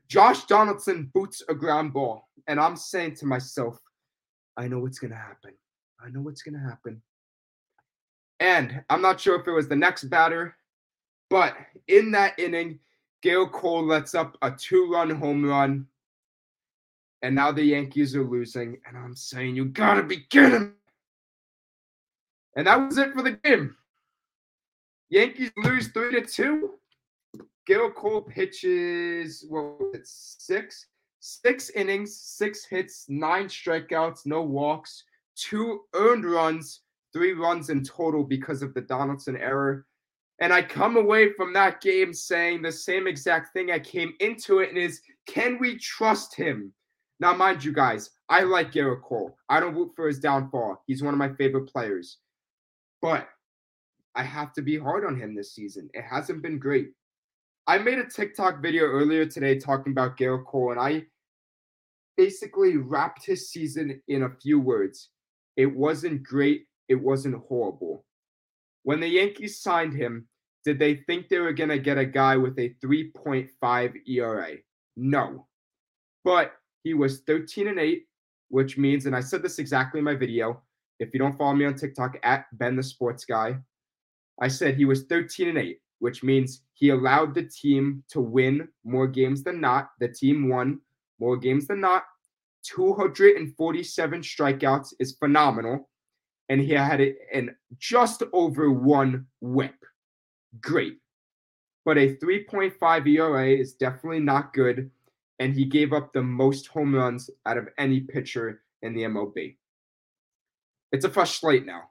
Josh 0.08 0.44
Donaldson 0.44 1.10
boots 1.14 1.42
a 1.48 1.54
ground 1.54 1.94
ball. 1.94 2.28
And 2.46 2.60
I'm 2.60 2.76
saying 2.76 3.16
to 3.16 3.26
myself, 3.26 3.80
I 4.58 4.68
know 4.68 4.78
what's 4.78 4.98
gonna 4.98 5.16
happen. 5.16 5.52
I 5.98 6.10
know 6.10 6.20
what's 6.20 6.42
gonna 6.42 6.60
happen. 6.60 7.00
And 8.40 8.84
I'm 8.90 9.00
not 9.00 9.18
sure 9.18 9.40
if 9.40 9.48
it 9.48 9.52
was 9.52 9.68
the 9.68 9.76
next 9.76 10.04
batter, 10.04 10.54
but 11.30 11.56
in 11.88 12.10
that 12.10 12.38
inning, 12.38 12.78
Gail 13.22 13.48
Cole 13.48 13.84
lets 13.84 14.14
up 14.14 14.36
a 14.42 14.50
two 14.50 14.92
run 14.92 15.08
home 15.08 15.44
run. 15.44 15.86
And 17.22 17.34
now 17.34 17.50
the 17.50 17.64
Yankees 17.64 18.14
are 18.14 18.22
losing. 18.22 18.78
And 18.86 18.98
I'm 18.98 19.16
saying, 19.16 19.56
you 19.56 19.64
gotta 19.64 20.02
be 20.02 20.18
kidding. 20.28 20.74
And 22.54 22.66
that 22.66 22.76
was 22.76 22.98
it 22.98 23.14
for 23.14 23.22
the 23.22 23.32
game. 23.32 23.74
Yankees 25.10 25.50
lose 25.58 25.88
three 25.88 26.20
to 26.20 26.26
two. 26.26 26.74
Gerrit 27.68 27.94
Cole 27.94 28.22
pitches 28.22 29.44
what 29.48 29.80
was 29.80 29.94
it, 29.94 30.06
six? 30.06 30.86
Six 31.20 31.70
innings, 31.70 32.16
six 32.20 32.64
hits, 32.64 33.06
nine 33.08 33.46
strikeouts, 33.46 34.26
no 34.26 34.42
walks, 34.42 35.02
two 35.34 35.80
earned 35.94 36.24
runs, 36.24 36.82
three 37.12 37.32
runs 37.32 37.70
in 37.70 37.82
total 37.82 38.22
because 38.22 38.62
of 38.62 38.74
the 38.74 38.82
Donaldson 38.82 39.36
error. 39.36 39.86
And 40.40 40.52
I 40.52 40.62
come 40.62 40.96
away 40.96 41.32
from 41.32 41.52
that 41.54 41.80
game 41.80 42.12
saying 42.12 42.62
the 42.62 42.70
same 42.70 43.06
exact 43.06 43.52
thing 43.52 43.70
I 43.70 43.78
came 43.78 44.12
into 44.20 44.58
it 44.58 44.68
and 44.68 44.78
is 44.78 45.00
can 45.26 45.58
we 45.58 45.78
trust 45.78 46.34
him? 46.34 46.72
Now, 47.18 47.34
mind 47.34 47.64
you 47.64 47.72
guys, 47.72 48.10
I 48.28 48.42
like 48.42 48.72
Gerrit 48.72 49.02
Cole. 49.02 49.36
I 49.48 49.58
don't 49.60 49.74
root 49.74 49.92
for 49.96 50.06
his 50.06 50.20
downfall. 50.20 50.82
He's 50.86 51.02
one 51.02 51.14
of 51.14 51.18
my 51.18 51.32
favorite 51.34 51.66
players. 51.72 52.18
But 53.00 53.28
I 54.16 54.22
have 54.22 54.52
to 54.54 54.62
be 54.62 54.78
hard 54.78 55.04
on 55.04 55.20
him 55.20 55.34
this 55.34 55.54
season. 55.54 55.90
It 55.92 56.02
hasn't 56.02 56.42
been 56.42 56.58
great. 56.58 56.92
I 57.66 57.78
made 57.78 57.98
a 57.98 58.06
TikTok 58.06 58.62
video 58.62 58.84
earlier 58.84 59.26
today 59.26 59.58
talking 59.58 59.92
about 59.92 60.16
Gerrit 60.16 60.46
Cole, 60.46 60.70
and 60.70 60.80
I 60.80 61.04
basically 62.16 62.78
wrapped 62.78 63.26
his 63.26 63.50
season 63.50 64.00
in 64.08 64.22
a 64.22 64.30
few 64.30 64.58
words. 64.58 65.10
It 65.56 65.66
wasn't 65.66 66.22
great. 66.22 66.66
It 66.88 66.94
wasn't 66.94 67.42
horrible. 67.46 68.04
When 68.84 69.00
the 69.00 69.08
Yankees 69.08 69.60
signed 69.60 69.92
him, 69.92 70.28
did 70.64 70.78
they 70.78 70.96
think 71.06 71.28
they 71.28 71.38
were 71.38 71.52
going 71.52 71.70
to 71.70 71.78
get 71.78 71.98
a 71.98 72.04
guy 72.04 72.36
with 72.36 72.58
a 72.58 72.74
3.5 72.82 74.08
ERA? 74.08 74.52
No. 74.96 75.46
But 76.24 76.52
he 76.84 76.94
was 76.94 77.20
13 77.20 77.68
and 77.68 77.78
8, 77.78 78.04
which 78.48 78.78
means, 78.78 79.06
and 79.06 79.14
I 79.14 79.20
said 79.20 79.42
this 79.42 79.58
exactly 79.58 79.98
in 79.98 80.04
my 80.04 80.14
video. 80.14 80.62
If 80.98 81.10
you 81.12 81.18
don't 81.18 81.36
follow 81.36 81.54
me 81.54 81.66
on 81.66 81.74
TikTok 81.74 82.16
at 82.22 82.46
Ben 82.52 82.76
the 82.76 82.82
Sports 82.82 83.24
Guy, 83.24 83.56
I 84.40 84.48
said 84.48 84.74
he 84.74 84.84
was 84.84 85.04
13 85.04 85.48
and 85.48 85.58
8, 85.58 85.78
which 85.98 86.22
means 86.22 86.62
he 86.74 86.90
allowed 86.90 87.34
the 87.34 87.44
team 87.44 88.02
to 88.10 88.20
win 88.20 88.68
more 88.84 89.08
games 89.08 89.42
than 89.42 89.60
not. 89.60 89.90
The 89.98 90.08
team 90.08 90.48
won 90.48 90.80
more 91.18 91.36
games 91.36 91.66
than 91.66 91.80
not. 91.80 92.04
247 92.64 94.20
strikeouts 94.20 94.94
is 94.98 95.12
phenomenal 95.12 95.88
and 96.48 96.60
he 96.60 96.72
had 96.72 97.00
it 97.00 97.18
in 97.32 97.54
just 97.78 98.22
over 98.32 98.70
one 98.70 99.26
whip. 99.40 99.74
Great. 100.60 100.98
But 101.84 101.98
a 101.98 102.16
3.5 102.16 103.06
ERA 103.06 103.48
is 103.48 103.74
definitely 103.74 104.20
not 104.20 104.52
good, 104.52 104.90
and 105.38 105.54
he 105.54 105.64
gave 105.64 105.92
up 105.92 106.12
the 106.12 106.22
most 106.22 106.66
home 106.68 106.94
runs 106.94 107.30
out 107.46 107.58
of 107.58 107.68
any 107.78 108.00
pitcher 108.00 108.62
in 108.82 108.94
the 108.94 109.02
MLB. 109.02 109.56
It's 110.92 111.04
a 111.04 111.10
fresh 111.10 111.40
slate 111.40 111.66
now. 111.66 111.90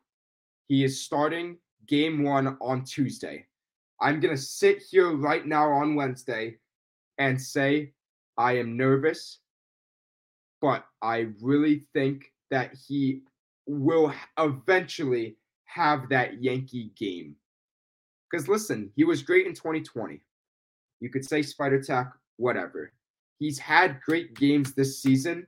He 0.68 0.84
is 0.84 1.02
starting 1.02 1.58
game 1.88 2.24
one 2.24 2.58
on 2.62 2.84
Tuesday. 2.84 3.46
I'm 4.02 4.20
going 4.20 4.36
to 4.36 4.42
sit 4.42 4.82
here 4.82 5.16
right 5.16 5.46
now 5.46 5.70
on 5.72 5.96
Wednesday 5.96 6.58
and 7.18 7.42
say 7.42 7.94
I 8.38 8.58
am 8.58 8.76
nervous, 8.76 9.40
but 10.62 10.86
I 11.02 11.28
really 11.42 11.86
think 11.94 12.32
that 12.52 12.74
he 12.88 13.22
will 13.68 14.14
eventually 14.38 15.38
have 15.66 16.10
that 16.10 16.42
Yankee 16.42 16.92
game. 16.98 17.36
Because 18.30 18.48
listen, 18.48 18.92
he 18.96 19.04
was 19.04 19.24
great 19.24 19.46
in 19.46 19.54
2020. 19.54 20.22
You 21.00 21.10
could 21.10 21.26
say 21.26 21.42
Spider 21.42 21.82
Tack, 21.82 22.12
whatever. 22.38 22.92
He's 23.40 23.60
had 23.60 24.02
great 24.02 24.34
games 24.36 24.74
this 24.74 25.02
season. 25.02 25.48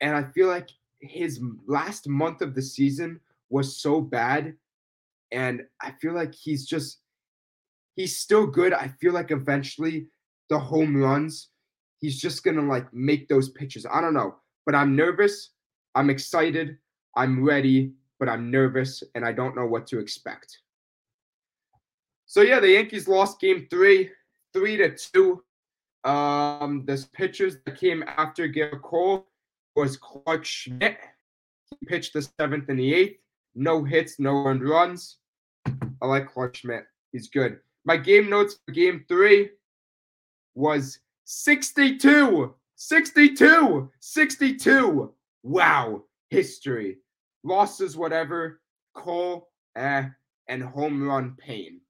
And 0.00 0.14
I 0.14 0.24
feel 0.32 0.48
like 0.48 0.68
his 1.00 1.40
last 1.66 2.08
month 2.08 2.42
of 2.42 2.54
the 2.54 2.62
season 2.62 3.20
was 3.48 3.76
so 3.76 4.00
bad. 4.00 4.54
And 5.32 5.62
I 5.82 5.92
feel 6.00 6.14
like 6.14 6.34
he's 6.34 6.66
just, 6.66 7.00
he's 7.94 8.18
still 8.18 8.46
good. 8.46 8.72
I 8.72 8.92
feel 9.00 9.12
like 9.12 9.30
eventually 9.30 10.08
the 10.50 10.58
home 10.58 10.96
runs, 10.96 11.48
he's 11.98 12.20
just 12.20 12.44
going 12.44 12.56
to 12.56 12.62
like 12.62 12.92
make 12.92 13.28
those 13.28 13.50
pitches. 13.50 13.86
I 13.90 14.00
don't 14.00 14.14
know. 14.14 14.36
But 14.64 14.74
I'm 14.74 14.96
nervous. 14.96 15.50
I'm 15.94 16.10
excited. 16.10 16.76
I'm 17.16 17.44
ready, 17.44 17.92
but 18.20 18.28
I'm 18.28 18.50
nervous 18.50 19.02
and 19.14 19.24
I 19.24 19.32
don't 19.32 19.56
know 19.56 19.66
what 19.66 19.86
to 19.88 19.98
expect. 19.98 20.58
So 22.26 22.42
yeah, 22.42 22.60
the 22.60 22.72
Yankees 22.72 23.08
lost 23.08 23.40
game 23.40 23.66
three, 23.70 24.10
three 24.52 24.76
to 24.76 24.94
two. 24.94 25.42
Um, 26.04 26.84
the 26.86 27.04
pitchers 27.14 27.56
that 27.64 27.78
came 27.78 28.04
after 28.06 28.48
Gerrit 28.48 28.82
Cole 28.82 29.26
was 29.74 29.96
Clarke 29.96 30.44
Schmidt. 30.44 30.98
He 31.70 31.86
pitched 31.86 32.12
the 32.12 32.22
seventh 32.22 32.68
and 32.68 32.78
the 32.78 32.94
eighth. 32.94 33.20
No 33.56 33.82
hits, 33.82 34.20
no 34.20 34.44
earned 34.44 34.68
runs. 34.68 35.16
I 35.66 36.06
like 36.06 36.32
Clarke 36.32 36.54
Schmidt. 36.54 36.84
He's 37.10 37.28
good. 37.28 37.58
My 37.84 37.96
game 37.96 38.30
notes 38.30 38.58
for 38.64 38.72
game 38.72 39.04
three 39.08 39.50
was 40.54 41.00
62, 41.24 42.54
62, 42.76 43.90
62. 44.00 45.12
Wow, 45.42 46.02
history 46.30 46.98
losses, 47.46 47.96
whatever, 47.96 48.60
Cole, 48.94 49.48
eh, 49.76 50.04
and 50.48 50.62
home 50.62 51.02
run 51.02 51.36
pain. 51.38 51.80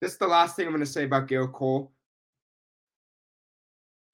This 0.00 0.12
is 0.12 0.18
the 0.18 0.26
last 0.26 0.56
thing 0.56 0.66
I'm 0.66 0.72
going 0.72 0.84
to 0.84 0.90
say 0.90 1.04
about 1.04 1.28
Gerrit 1.28 1.52
Cole. 1.52 1.92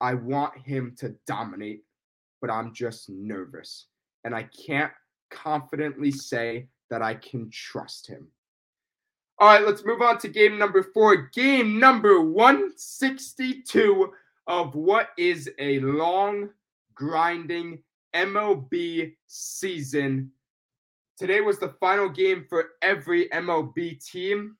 I 0.00 0.14
want 0.14 0.56
him 0.59 0.94
to 0.98 1.16
dominate, 1.26 1.83
but 2.40 2.50
I'm 2.50 2.72
just 2.72 3.09
nervous. 3.09 3.87
And 4.24 4.35
I 4.35 4.44
can't 4.44 4.92
confidently 5.30 6.10
say 6.10 6.66
that 6.90 7.02
I 7.02 7.14
can 7.14 7.50
trust 7.50 8.06
him. 8.06 8.26
All 9.38 9.48
right, 9.48 9.66
let's 9.66 9.84
move 9.84 10.02
on 10.02 10.18
to 10.18 10.28
game 10.28 10.58
number 10.58 10.82
four. 10.82 11.28
Game 11.32 11.78
number 11.78 12.20
162 12.20 14.12
of 14.46 14.74
what 14.74 15.08
is 15.16 15.48
a 15.58 15.78
long, 15.80 16.50
grinding 16.94 17.82
MLB 18.14 19.14
season 19.26 20.30
Today 21.20 21.42
was 21.42 21.58
the 21.58 21.74
final 21.78 22.08
game 22.08 22.46
for 22.48 22.70
every 22.80 23.28
MLB 23.28 24.02
team. 24.02 24.56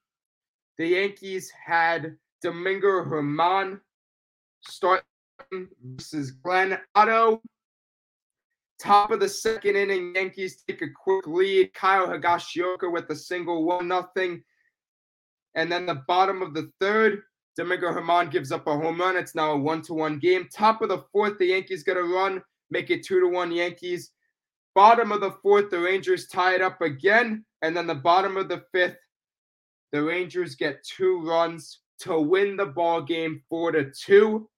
The 0.77 0.89
Yankees 0.89 1.51
had 1.51 2.19
Domingo 2.43 3.03
Germán 3.07 3.81
starting 4.69 5.03
versus 5.83 6.33
Glenn 6.33 6.79
Otto. 6.95 7.41
Top 8.81 9.11
of 9.11 9.21
the 9.21 9.29
second 9.29 9.77
inning, 9.77 10.15
Yankees 10.15 10.63
take 10.67 10.81
a 10.81 10.89
quick 10.89 11.27
lead. 11.27 11.75
Kyle 11.75 12.07
Higashioka 12.07 12.91
with 12.91 13.11
a 13.11 13.17
single 13.17 13.65
one 13.65 13.89
nothing. 13.89 14.43
And 15.55 15.71
then 15.71 15.85
the 15.85 16.03
bottom 16.09 16.41
of 16.41 16.55
the 16.55 16.71
third, 16.81 17.23
Domingo 17.57 17.93
Germán 17.93 18.31
gives 18.31 18.53
up 18.53 18.67
a 18.67 18.75
home 18.75 18.99
run. 18.99 19.17
It's 19.17 19.35
now 19.35 19.53
a 19.53 19.59
one 19.59 19.83
to 19.83 19.93
one 19.93 20.19
game. 20.19 20.49
Top 20.51 20.81
of 20.81 20.89
the 20.89 21.05
fourth, 21.13 21.37
the 21.39 21.47
Yankees 21.47 21.83
get 21.83 21.99
a 21.99 22.03
run, 22.03 22.43
make 22.71 22.89
it 22.89 23.05
two 23.05 23.21
to 23.21 23.29
one 23.29 23.53
Yankees. 23.53 24.13
Bottom 24.75 25.13
of 25.13 25.21
the 25.21 25.33
fourth, 25.43 25.69
the 25.69 25.81
Rangers 25.81 26.27
tie 26.29 26.55
it 26.55 26.63
up 26.63 26.81
again. 26.81 27.45
And 27.61 27.77
then 27.77 27.87
the 27.87 27.95
bottom 27.95 28.39
of 28.39 28.49
the 28.49 28.65
fifth, 28.73 28.97
the 29.93 30.03
Rangers 30.03 30.55
get 30.55 30.83
two 30.85 31.21
runs 31.21 31.81
to 32.01 32.19
win 32.19 32.57
the 32.57 32.67
ball 32.67 33.03
game 33.03 33.43
four 33.51 33.73
to 33.73 33.91
two. 33.91 34.49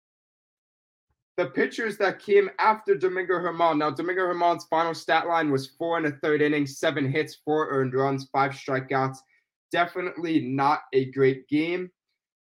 The 1.38 1.47
pitchers 1.47 1.97
that 1.97 2.18
came 2.18 2.51
after 2.59 2.95
Domingo 2.95 3.38
Germán. 3.38 3.79
Now, 3.79 3.90
Domingo 3.90 4.23
Germán's 4.23 4.66
final 4.66 4.92
stat 4.92 5.27
line 5.27 5.51
was 5.51 5.68
four 5.79 5.97
and 5.97 6.07
a 6.07 6.11
third 6.11 6.42
inning, 6.42 6.66
seven 6.66 7.11
hits, 7.11 7.38
four 7.45 7.71
earned 7.71 7.95
runs, 7.95 8.29
five 8.33 8.53
strikeouts. 8.53 9.16
Definitely 9.71 10.40
not 10.40 10.81
a 10.92 11.07
great 11.12 11.49
game, 11.49 11.90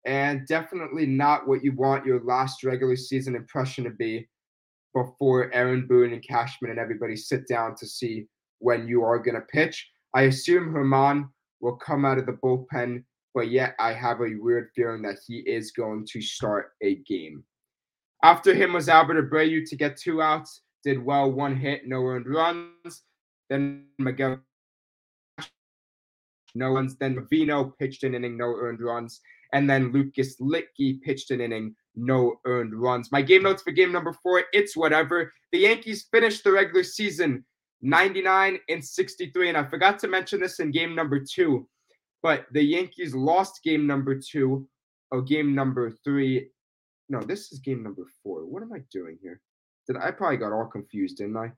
and 0.06 0.46
definitely 0.46 1.06
not 1.06 1.48
what 1.48 1.64
you 1.64 1.72
want 1.72 2.06
your 2.06 2.22
last 2.26 2.66
regular 2.66 2.98
season 2.98 3.34
impression 3.34 3.86
to 3.86 3.92
be 3.92 4.28
before 4.94 5.54
Aaron 5.54 5.88
Boone 5.88 6.12
and 6.12 6.28
Cashman 6.28 6.72
and 6.72 6.80
everybody 6.80 7.16
sit 7.16 7.48
down 7.48 7.76
to 7.76 7.88
see 7.88 8.28
when 8.60 8.88
you 8.88 9.04
are 9.04 9.20
going 9.20 9.36
to 9.36 9.42
pitch. 9.42 9.90
I 10.14 10.24
assume 10.24 10.74
Germán 10.74 11.30
will 11.62 11.78
come 11.78 12.04
out 12.04 12.18
of 12.18 12.26
the 12.26 12.34
bullpen, 12.34 13.04
but 13.34 13.52
yet 13.52 13.76
I 13.80 13.94
have 13.94 14.20
a 14.20 14.36
weird 14.38 14.70
feeling 14.76 15.02
that 15.04 15.20
he 15.26 15.40
is 15.40 15.72
going 15.72 16.06
to 16.12 16.22
start 16.22 16.72
a 16.82 16.96
game. 17.08 17.44
After 18.24 18.54
him 18.54 18.74
was 18.74 18.90
Albert 18.90 19.30
Abreu 19.30 19.68
to 19.70 19.76
get 19.76 19.98
two 19.98 20.22
outs, 20.22 20.62
did 20.84 21.04
well, 21.04 21.32
one 21.32 21.56
hit, 21.56 21.88
no 21.88 22.04
earned 22.06 22.28
runs. 22.28 23.04
Then 23.50 23.86
Miguel, 24.00 24.40
no 26.54 26.70
runs. 26.70 26.96
Then 26.96 27.28
Vino 27.30 27.74
pitched 27.80 28.04
an 28.04 28.16
inning, 28.16 28.38
no 28.38 28.56
earned 28.56 28.82
runs. 28.82 29.22
And 29.54 29.70
then 29.70 29.92
Lucas 29.92 30.40
Luetge 30.40 31.02
pitched 31.02 31.32
an 31.32 31.42
inning, 31.42 31.76
no 31.96 32.40
earned 32.46 32.74
runs. 32.74 33.12
My 33.12 33.22
game 33.22 33.44
notes 33.44 33.64
for 33.64 33.72
game 33.72 33.92
number 33.92 34.14
four, 34.14 34.44
it's 34.54 34.76
whatever. 34.76 35.32
The 35.52 35.60
Yankees 35.60 36.08
finished 36.12 36.44
the 36.44 36.52
regular 36.52 36.84
season 36.84 37.46
99 37.82 38.60
and 38.70 38.84
63. 38.84 39.50
And 39.50 39.58
I 39.58 39.64
forgot 39.66 40.00
to 40.00 40.08
mention 40.08 40.40
this 40.40 40.60
in 40.60 40.72
game 40.72 40.96
number 40.96 41.20
two, 41.20 41.68
but 42.24 42.46
the 42.52 42.62
Yankees 42.62 43.14
lost 43.14 43.64
game 43.64 43.86
number 43.86 44.20
two 44.20 44.68
or 45.12 45.22
game 45.22 45.54
number 45.54 45.92
three 46.04 46.50
no, 47.10 47.22
this 47.22 47.52
is 47.52 47.60
game 47.60 47.84
number 47.84 48.06
four. 48.24 48.46
What 48.46 48.64
am 48.64 48.74
I 48.74 48.80
doing 48.92 49.18
here? 49.22 49.42
Did 49.88 49.98
I 49.98 50.12
probably 50.12 50.38
got 50.38 50.52
all 50.52 50.66
confused, 50.66 51.18
didn't 51.18 51.38
I? 51.38 51.52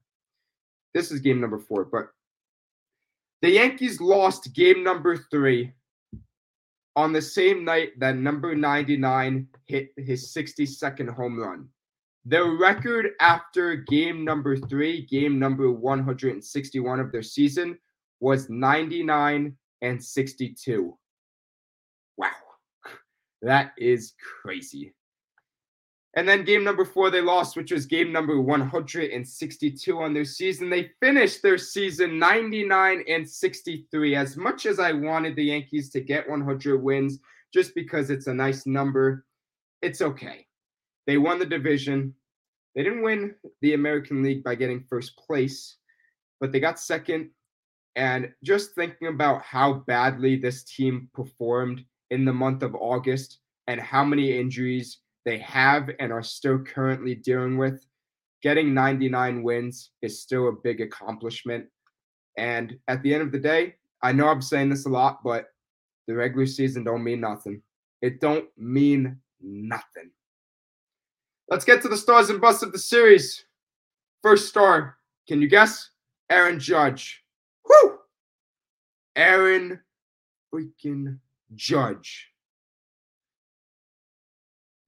This 0.93 1.11
is 1.11 1.19
game 1.19 1.39
number 1.39 1.59
four, 1.59 1.85
but 1.85 2.09
the 3.41 3.51
Yankees 3.51 4.01
lost 4.01 4.53
game 4.53 4.83
number 4.83 5.15
three 5.15 5.71
on 6.95 7.13
the 7.13 7.21
same 7.21 7.63
night 7.63 7.97
that 7.99 8.17
number 8.17 8.55
99 8.55 9.47
hit 9.67 9.91
his 9.97 10.33
62nd 10.33 11.13
home 11.13 11.39
run. 11.39 11.69
The 12.25 12.43
record 12.43 13.11
after 13.21 13.75
game 13.75 14.25
number 14.25 14.57
three, 14.57 15.05
game 15.05 15.39
number 15.39 15.71
161 15.71 16.99
of 16.99 17.11
their 17.11 17.21
season, 17.21 17.77
was 18.19 18.49
99 18.49 19.55
and 19.81 20.03
62. 20.03 20.97
Wow. 22.17 22.27
That 23.43 23.73
is 23.77 24.13
crazy. 24.41 24.95
And 26.17 26.27
then 26.27 26.43
game 26.43 26.63
number 26.63 26.83
four, 26.83 27.11
they 27.11 27.21
lost, 27.21 27.55
which 27.55 27.71
was 27.71 27.85
game 27.85 28.11
number 28.11 28.41
162 28.41 29.99
on 29.99 30.13
their 30.15 30.25
season. 30.25 30.67
They 30.67 30.89
finished 30.99 31.43
their 31.43 31.59
season 31.59 32.17
99 32.17 33.03
and 33.07 33.29
63. 33.29 34.15
As 34.15 34.35
much 34.35 34.65
as 34.65 34.79
I 34.79 34.93
wanted 34.93 35.35
the 35.35 35.43
Yankees 35.43 35.91
to 35.91 36.01
get 36.01 36.27
100 36.27 36.81
wins, 36.81 37.19
just 37.53 37.75
because 37.75 38.09
it's 38.09 38.25
a 38.25 38.33
nice 38.33 38.65
number, 38.65 39.27
it's 39.83 40.01
okay. 40.01 40.47
They 41.05 41.19
won 41.19 41.37
the 41.37 41.45
division. 41.45 42.15
They 42.73 42.81
didn't 42.81 43.03
win 43.03 43.35
the 43.61 43.75
American 43.75 44.23
League 44.23 44.43
by 44.43 44.55
getting 44.55 44.85
first 44.89 45.15
place, 45.17 45.77
but 46.39 46.51
they 46.51 46.59
got 46.59 46.79
second. 46.79 47.29
And 47.95 48.33
just 48.43 48.73
thinking 48.73 49.09
about 49.09 49.43
how 49.43 49.83
badly 49.85 50.35
this 50.35 50.63
team 50.63 51.11
performed 51.13 51.85
in 52.09 52.25
the 52.25 52.33
month 52.33 52.63
of 52.63 52.73
August 52.73 53.37
and 53.67 53.79
how 53.79 54.03
many 54.03 54.35
injuries 54.39 54.97
they 55.27 55.37
have 55.39 55.89
and 55.99 56.13
are 56.13 56.23
still 56.23 56.57
currently 56.57 57.13
dealing 57.13 57.57
with. 57.57 57.85
Getting 58.41 58.73
99 58.73 59.43
wins 59.43 59.91
is 60.01 60.21
still 60.21 60.47
a 60.47 60.53
big 60.53 60.79
accomplishment. 60.79 61.65
And 62.37 62.79
at 62.87 63.03
the 63.03 63.13
end 63.13 63.23
of 63.23 63.33
the 63.33 63.39
day, 63.39 63.75
I 64.01 64.13
know 64.13 64.29
I'm 64.29 64.41
saying 64.41 64.69
this 64.69 64.85
a 64.85 64.89
lot, 64.89 65.21
but 65.25 65.47
the 66.07 66.15
regular 66.15 66.45
season 66.45 66.85
don't 66.85 67.03
mean 67.03 67.19
nothing. 67.19 67.61
It 68.01 68.21
don't 68.21 68.45
mean 68.57 69.17
nothing. 69.41 70.11
Let's 71.49 71.65
get 71.65 71.81
to 71.81 71.89
the 71.89 71.97
stars 71.97 72.29
and 72.29 72.39
busts 72.39 72.63
of 72.63 72.71
the 72.71 72.79
series. 72.79 73.43
First 74.23 74.47
star, 74.47 74.95
can 75.27 75.41
you 75.41 75.49
guess? 75.49 75.89
Aaron 76.29 76.57
Judge. 76.57 77.21
Whoo! 77.67 77.97
Aaron 79.17 79.81
freaking 80.53 81.19
Judge 81.53 82.31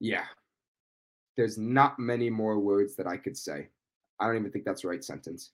yeah, 0.00 0.24
there's 1.36 1.58
not 1.58 1.98
many 1.98 2.30
more 2.30 2.58
words 2.58 2.96
that 2.96 3.06
I 3.06 3.16
could 3.16 3.36
say. 3.36 3.68
I 4.18 4.26
don't 4.26 4.36
even 4.36 4.50
think 4.50 4.64
that's 4.64 4.82
the 4.82 4.88
right 4.88 5.04
sentence. 5.04 5.50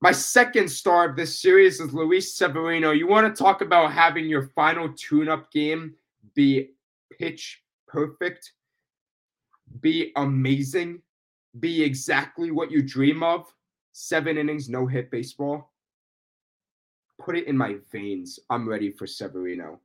My 0.00 0.12
second 0.12 0.68
star 0.68 1.08
of 1.08 1.16
this 1.16 1.40
series 1.40 1.80
is 1.80 1.94
Luis 1.94 2.34
Severino. 2.34 2.90
You 2.90 3.06
want 3.06 3.34
to 3.34 3.42
talk 3.42 3.62
about 3.62 3.92
having 3.92 4.26
your 4.26 4.50
final 4.54 4.92
tune 4.94 5.28
up 5.28 5.50
game 5.50 5.94
be 6.34 6.70
pitch 7.18 7.62
perfect, 7.86 8.52
be 9.80 10.12
amazing, 10.16 11.00
be 11.60 11.82
exactly 11.82 12.50
what 12.50 12.70
you 12.70 12.82
dream 12.82 13.22
of? 13.22 13.46
Seven 13.92 14.36
innings, 14.36 14.68
no 14.68 14.86
hit 14.86 15.10
baseball. 15.10 15.72
Put 17.20 17.36
it 17.36 17.46
in 17.46 17.56
my 17.56 17.76
veins. 17.92 18.40
I'm 18.50 18.68
ready 18.68 18.90
for 18.90 19.06
Severino. 19.06 19.80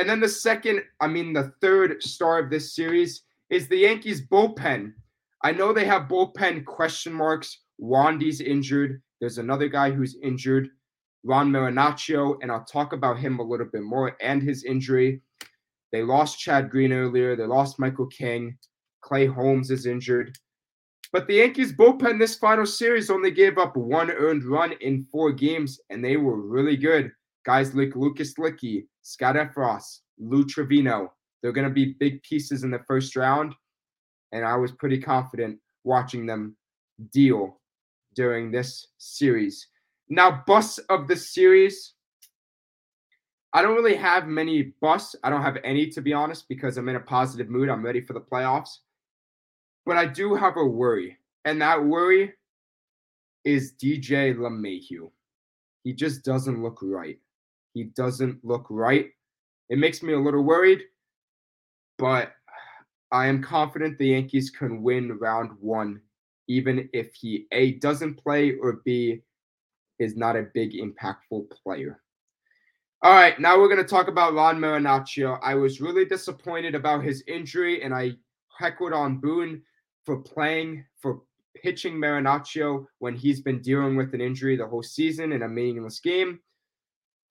And 0.00 0.08
then 0.08 0.18
the 0.18 0.30
second, 0.30 0.82
I 1.02 1.08
mean, 1.08 1.34
the 1.34 1.52
third 1.60 2.02
star 2.02 2.38
of 2.38 2.48
this 2.48 2.74
series 2.74 3.24
is 3.50 3.68
the 3.68 3.76
Yankees 3.76 4.26
bullpen. 4.26 4.94
I 5.44 5.52
know 5.52 5.74
they 5.74 5.84
have 5.84 6.08
bullpen 6.08 6.64
question 6.64 7.12
marks. 7.12 7.58
Wandy's 7.76 8.40
injured. 8.40 9.02
There's 9.20 9.36
another 9.36 9.68
guy 9.68 9.90
who's 9.90 10.16
injured, 10.22 10.70
Ron 11.22 11.52
Marinaccio, 11.52 12.38
and 12.40 12.50
I'll 12.50 12.64
talk 12.64 12.94
about 12.94 13.18
him 13.18 13.40
a 13.40 13.42
little 13.42 13.66
bit 13.70 13.82
more 13.82 14.16
and 14.22 14.42
his 14.42 14.64
injury. 14.64 15.20
They 15.92 16.02
lost 16.02 16.38
Chad 16.38 16.70
Green 16.70 16.94
earlier. 16.94 17.36
They 17.36 17.44
lost 17.44 17.78
Michael 17.78 18.06
King. 18.06 18.56
Clay 19.02 19.26
Holmes 19.26 19.70
is 19.70 19.84
injured. 19.84 20.34
But 21.12 21.26
the 21.26 21.34
Yankees 21.34 21.74
bullpen 21.74 22.18
this 22.18 22.36
final 22.36 22.64
series 22.64 23.10
only 23.10 23.32
gave 23.32 23.58
up 23.58 23.76
one 23.76 24.10
earned 24.10 24.44
run 24.44 24.72
in 24.80 25.06
four 25.12 25.30
games, 25.30 25.78
and 25.90 26.02
they 26.02 26.16
were 26.16 26.40
really 26.40 26.78
good. 26.78 27.12
Guys 27.44 27.74
like 27.74 27.96
Lucas 27.96 28.34
Luetge, 28.34 28.86
Scott 29.02 29.36
Effross, 29.36 30.00
Lou 30.18 30.44
Trivino. 30.44 31.08
They're 31.42 31.52
going 31.52 31.68
to 31.68 31.72
be 31.72 31.96
big 31.98 32.22
pieces 32.22 32.64
in 32.64 32.70
the 32.70 32.82
first 32.86 33.16
round. 33.16 33.54
And 34.32 34.44
I 34.44 34.56
was 34.56 34.72
pretty 34.72 35.00
confident 35.00 35.58
watching 35.84 36.26
them 36.26 36.56
deal 37.12 37.58
during 38.14 38.50
this 38.50 38.88
series. 38.98 39.66
Now, 40.08 40.42
bus 40.46 40.78
of 40.90 41.08
the 41.08 41.16
series. 41.16 41.94
I 43.52 43.62
don't 43.62 43.74
really 43.74 43.96
have 43.96 44.26
many 44.26 44.74
busts. 44.80 45.16
I 45.24 45.30
don't 45.30 45.42
have 45.42 45.58
any, 45.64 45.88
to 45.88 46.00
be 46.00 46.12
honest, 46.12 46.48
because 46.48 46.76
I'm 46.76 46.88
in 46.88 46.96
a 46.96 47.00
positive 47.00 47.48
mood. 47.48 47.68
I'm 47.68 47.84
ready 47.84 48.00
for 48.00 48.12
the 48.12 48.20
playoffs. 48.20 48.70
But 49.86 49.96
I 49.96 50.06
do 50.06 50.34
have 50.34 50.56
a 50.56 50.64
worry. 50.64 51.16
And 51.44 51.60
that 51.62 51.82
worry 51.82 52.34
is 53.44 53.72
DJ 53.82 54.36
LeMahieu. 54.36 55.10
He 55.82 55.92
just 55.94 56.24
doesn't 56.24 56.62
look 56.62 56.78
right. 56.82 57.18
He 57.74 57.84
doesn't 57.84 58.44
look 58.44 58.66
right. 58.70 59.10
It 59.68 59.78
makes 59.78 60.02
me 60.02 60.12
a 60.12 60.18
little 60.18 60.42
worried, 60.42 60.82
but 61.98 62.32
I 63.12 63.26
am 63.26 63.42
confident 63.42 63.98
the 63.98 64.08
Yankees 64.08 64.50
can 64.50 64.82
win 64.82 65.18
round 65.18 65.50
one, 65.60 66.00
even 66.48 66.88
if 66.92 67.14
he 67.14 67.46
A 67.52 67.72
doesn't 67.74 68.14
play 68.14 68.56
or 68.56 68.80
B 68.84 69.22
is 69.98 70.16
not 70.16 70.36
a 70.36 70.48
big 70.54 70.72
impactful 70.72 71.50
player. 71.62 72.00
All 73.02 73.14
right, 73.14 73.38
now 73.40 73.58
we're 73.58 73.68
going 73.68 73.78
to 73.78 73.84
talk 73.84 74.08
about 74.08 74.34
Ron 74.34 74.58
Marinaccio. 74.58 75.38
I 75.42 75.54
was 75.54 75.80
really 75.80 76.04
disappointed 76.04 76.74
about 76.74 77.02
his 77.02 77.24
injury, 77.26 77.82
and 77.82 77.94
I 77.94 78.12
heckled 78.58 78.92
on 78.92 79.18
Boone 79.18 79.62
for 80.04 80.18
playing, 80.18 80.84
for 81.00 81.22
pitching 81.56 81.94
Marinaccio 81.94 82.86
when 82.98 83.14
he's 83.14 83.40
been 83.40 83.62
dealing 83.62 83.96
with 83.96 84.12
an 84.14 84.20
injury 84.20 84.56
the 84.56 84.66
whole 84.66 84.82
season 84.82 85.32
in 85.32 85.42
a 85.42 85.48
meaningless 85.48 86.00
game. 86.00 86.40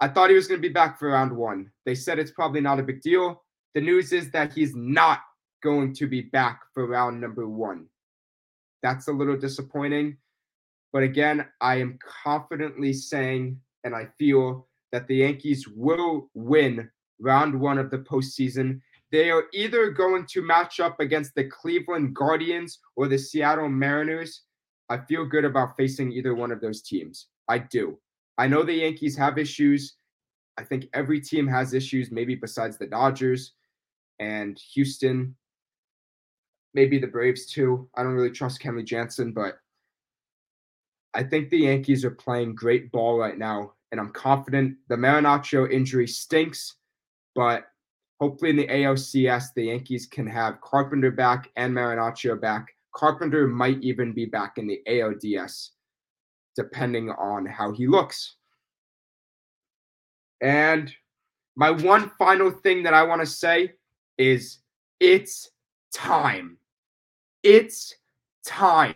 I 0.02 0.08
thought 0.08 0.30
he 0.30 0.36
was 0.36 0.48
going 0.48 0.62
to 0.62 0.68
be 0.68 0.74
back 0.74 0.98
for 0.98 1.10
round 1.10 1.32
one. 1.32 1.72
They 1.86 1.96
said 1.96 2.20
it's 2.20 2.32
probably 2.32 2.62
not 2.62 2.80
a 2.80 2.84
big 2.84 3.02
deal. 3.02 3.44
The 3.76 3.82
news 3.82 4.14
is 4.14 4.32
that 4.32 4.54
he's 4.54 4.74
not 4.76 5.20
going 5.62 5.94
to 5.96 6.08
be 6.08 6.22
back 6.22 6.62
for 6.74 6.88
round 6.88 7.20
number 7.20 7.48
one. 7.48 7.88
That's 8.82 9.10
a 9.10 9.12
little 9.12 9.38
disappointing. 9.38 10.18
But 10.94 11.04
again, 11.04 11.46
I 11.62 11.76
am 11.76 12.00
confidently 12.24 12.94
saying, 12.94 13.60
and 13.84 13.94
I 13.94 14.08
feel 14.18 14.68
that 14.92 15.08
the 15.08 15.18
Yankees 15.18 15.68
will 15.68 16.30
win 16.34 16.90
round 17.20 17.60
one 17.60 17.78
of 17.78 17.92
the 17.92 18.00
postseason. 18.00 18.80
They 19.12 19.30
are 19.30 19.46
either 19.54 19.92
going 19.92 20.26
to 20.28 20.42
match 20.42 20.80
up 20.80 21.00
against 21.00 21.36
the 21.36 21.44
Cleveland 21.44 22.16
Guardians 22.16 22.80
or 22.96 23.08
the 23.08 23.18
Seattle 23.18 23.70
Mariners. 23.70 24.44
I 24.88 24.98
feel 24.98 25.26
good 25.26 25.46
about 25.46 25.76
facing 25.78 26.12
either 26.12 26.34
one 26.34 26.52
of 26.52 26.62
those 26.62 26.82
teams. 26.82 27.28
I 27.48 27.60
do. 27.60 28.00
I 28.40 28.48
know 28.48 28.64
the 28.64 28.74
Yankees 28.74 29.18
have 29.18 29.38
issues. 29.38 29.98
I 30.58 30.64
think 30.64 30.88
every 30.94 31.20
team 31.20 31.46
has 31.48 31.74
issues, 31.74 32.10
maybe 32.10 32.36
besides 32.36 32.78
the 32.78 32.88
Dodgers 32.88 33.54
and 34.20 34.58
Houston, 34.74 35.36
maybe 36.74 37.00
the 37.00 37.08
Braves 37.08 37.48
too. 37.48 37.90
I 37.96 38.04
don't 38.04 38.14
really 38.14 38.32
trust 38.32 38.62
Kenley 38.62 38.86
Jansen, 38.86 39.34
but 39.34 39.60
I 41.14 41.24
think 41.24 41.50
the 41.50 41.60
Yankees 41.60 42.06
are 42.06 42.12
playing 42.12 42.56
great 42.56 42.94
ball 42.94 43.20
right 43.20 43.38
now, 43.38 43.74
and 43.92 44.00
I'm 44.00 44.12
confident 44.12 44.78
the 44.88 44.96
Marinaccio 44.96 45.70
injury 45.70 46.08
stinks, 46.08 46.76
but 47.36 47.66
hopefully 48.22 48.52
in 48.52 48.58
the 48.58 48.68
ALCS, 48.68 49.48
the 49.54 49.66
Yankees 49.66 50.06
can 50.06 50.28
have 50.28 50.62
Carpenter 50.62 51.12
back 51.12 51.50
and 51.58 51.74
Marinaccio 51.74 52.40
back. 52.40 52.68
Carpenter 52.96 53.48
might 53.48 53.82
even 53.82 54.14
be 54.14 54.26
back 54.26 54.58
in 54.58 54.66
the 54.66 54.82
ALDS, 54.88 55.72
depending 56.60 57.10
on 57.10 57.46
how 57.46 57.72
he 57.72 57.88
looks. 57.88 58.36
And 60.42 60.94
my 61.56 61.72
one 61.72 62.12
final 62.20 62.52
thing 62.52 62.84
that 62.84 62.94
I 62.94 63.04
want 63.04 63.22
to 63.22 63.26
say 63.26 63.76
is 64.18 64.60
it's 65.00 65.52
time. 65.94 66.58
It's 67.44 67.96
time. 68.46 68.96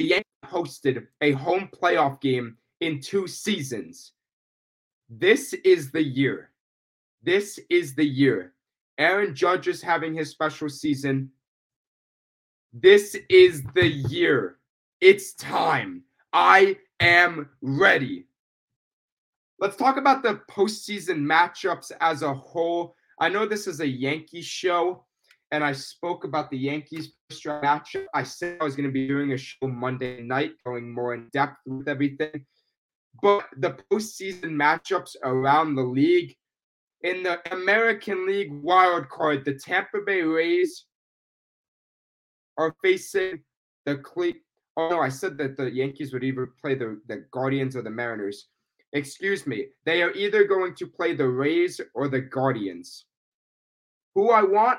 The 0.00 0.06
Yankees 0.06 0.24
hosted 0.44 1.06
a 1.20 1.30
home 1.32 1.68
playoff 1.72 2.20
game 2.20 2.56
in 2.80 3.00
two 3.00 3.28
seasons. 3.28 4.10
This 5.08 5.52
is 5.52 5.92
the 5.92 6.02
year. 6.02 6.50
This 7.22 7.60
is 7.70 7.94
the 7.94 8.04
year. 8.04 8.54
Aaron 8.98 9.36
Judge 9.36 9.68
is 9.68 9.80
having 9.80 10.14
his 10.14 10.30
special 10.30 10.68
season. 10.68 11.30
This 12.76 13.16
is 13.28 13.62
the 13.76 13.86
year. 13.86 14.58
It's 15.00 15.34
time. 15.34 16.02
I 16.32 16.76
am 16.98 17.48
ready. 17.62 18.26
Let's 19.60 19.76
talk 19.76 19.96
about 19.96 20.24
the 20.24 20.40
postseason 20.50 21.18
matchups 21.18 21.92
as 22.00 22.22
a 22.22 22.34
whole. 22.34 22.96
I 23.20 23.28
know 23.28 23.46
this 23.46 23.68
is 23.68 23.78
a 23.78 23.86
Yankees 23.86 24.46
show, 24.46 25.04
and 25.52 25.62
I 25.62 25.70
spoke 25.70 26.24
about 26.24 26.50
the 26.50 26.58
Yankees 26.58 27.12
matchup. 27.32 28.06
I 28.12 28.24
said 28.24 28.58
I 28.60 28.64
was 28.64 28.74
going 28.74 28.88
to 28.88 28.92
be 28.92 29.06
doing 29.06 29.30
a 29.30 29.36
show 29.36 29.68
Monday 29.68 30.20
night, 30.22 30.54
going 30.66 30.92
more 30.92 31.14
in 31.14 31.28
depth 31.32 31.58
with 31.66 31.86
everything. 31.86 32.44
But 33.22 33.46
the 33.56 33.76
postseason 33.88 34.50
matchups 34.50 35.14
around 35.22 35.76
the 35.76 35.84
league, 35.84 36.34
in 37.02 37.22
the 37.22 37.38
American 37.54 38.26
League 38.26 38.52
wild 38.52 39.08
card, 39.10 39.44
the 39.44 39.54
Tampa 39.54 40.00
Bay 40.04 40.22
Rays 40.22 40.86
are 42.56 42.74
facing 42.82 43.40
the 43.86 43.96
Cle. 43.98 44.32
Oh 44.76 44.88
no, 44.90 45.00
I 45.00 45.08
said 45.08 45.38
that 45.38 45.56
the 45.56 45.70
Yankees 45.70 46.12
would 46.12 46.24
either 46.24 46.52
play 46.60 46.74
the, 46.74 47.00
the 47.06 47.24
Guardians 47.30 47.76
or 47.76 47.82
the 47.82 47.90
Mariners. 47.90 48.48
Excuse 48.92 49.46
me. 49.46 49.66
They 49.84 50.02
are 50.02 50.12
either 50.12 50.44
going 50.44 50.74
to 50.76 50.86
play 50.86 51.14
the 51.14 51.28
Rays 51.28 51.80
or 51.94 52.08
the 52.08 52.20
Guardians. 52.20 53.06
Who 54.14 54.30
I 54.30 54.42
want? 54.42 54.78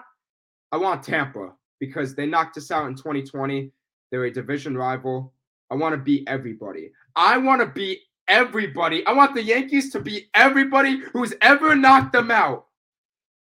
I 0.71 0.77
want 0.77 1.03
Tampa 1.03 1.53
because 1.79 2.15
they 2.15 2.25
knocked 2.25 2.57
us 2.57 2.71
out 2.71 2.87
in 2.87 2.95
2020. 2.95 3.71
They're 4.11 4.25
a 4.25 4.31
division 4.31 4.77
rival. 4.77 5.33
I 5.69 5.75
want 5.75 5.93
to 5.93 5.97
beat 5.97 6.27
everybody. 6.27 6.91
I 7.15 7.37
want 7.37 7.61
to 7.61 7.67
beat 7.67 7.99
everybody. 8.27 9.05
I 9.05 9.13
want 9.13 9.35
the 9.35 9.43
Yankees 9.43 9.91
to 9.91 9.99
beat 9.99 10.29
everybody 10.33 10.99
who's 11.11 11.33
ever 11.41 11.75
knocked 11.75 12.13
them 12.13 12.31
out. 12.31 12.67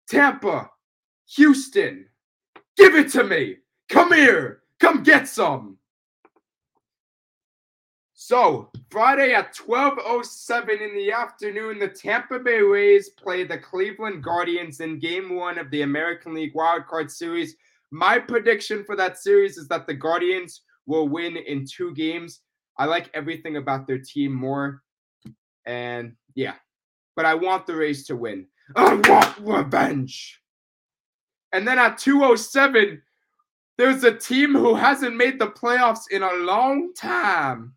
Tampa, 0.08 0.70
Houston, 1.36 2.06
give 2.76 2.94
it 2.94 3.10
to 3.12 3.24
me. 3.24 3.56
Come 3.90 4.12
here. 4.12 4.62
Come 4.78 5.02
get 5.02 5.28
some. 5.28 5.76
So, 8.14 8.70
Friday 8.90 9.34
at 9.34 9.54
12:07 9.54 10.80
in 10.80 10.94
the 10.94 11.10
afternoon, 11.10 11.80
the 11.80 11.88
Tampa 11.88 12.38
Bay 12.38 12.60
Rays 12.60 13.08
play 13.08 13.42
the 13.42 13.58
Cleveland 13.58 14.22
Guardians 14.22 14.78
in 14.80 15.00
game 15.00 15.34
1 15.34 15.58
of 15.58 15.70
the 15.70 15.82
American 15.82 16.34
League 16.34 16.54
Wild 16.54 16.86
Card 16.86 17.10
Series. 17.10 17.56
My 17.90 18.18
prediction 18.20 18.84
for 18.84 18.94
that 18.94 19.18
series 19.18 19.58
is 19.58 19.66
that 19.68 19.88
the 19.88 19.94
Guardians 19.94 20.62
will 20.86 21.08
win 21.08 21.36
in 21.36 21.66
two 21.66 21.92
games. 21.94 22.42
I 22.78 22.84
like 22.84 23.10
everything 23.14 23.56
about 23.56 23.88
their 23.88 23.98
team 23.98 24.32
more. 24.32 24.82
And 25.66 26.14
yeah, 26.36 26.54
but 27.16 27.26
I 27.26 27.34
want 27.34 27.66
the 27.66 27.74
Rays 27.74 28.06
to 28.06 28.16
win. 28.16 28.46
I 28.76 28.94
want 28.94 29.38
revenge. 29.38 30.40
And 31.52 31.66
then 31.66 31.80
at 31.80 31.98
207, 31.98 33.02
there's 33.80 34.04
a 34.04 34.14
team 34.14 34.52
who 34.52 34.74
hasn't 34.74 35.16
made 35.16 35.38
the 35.38 35.46
playoffs 35.46 36.10
in 36.10 36.22
a 36.22 36.34
long 36.34 36.92
time 36.92 37.72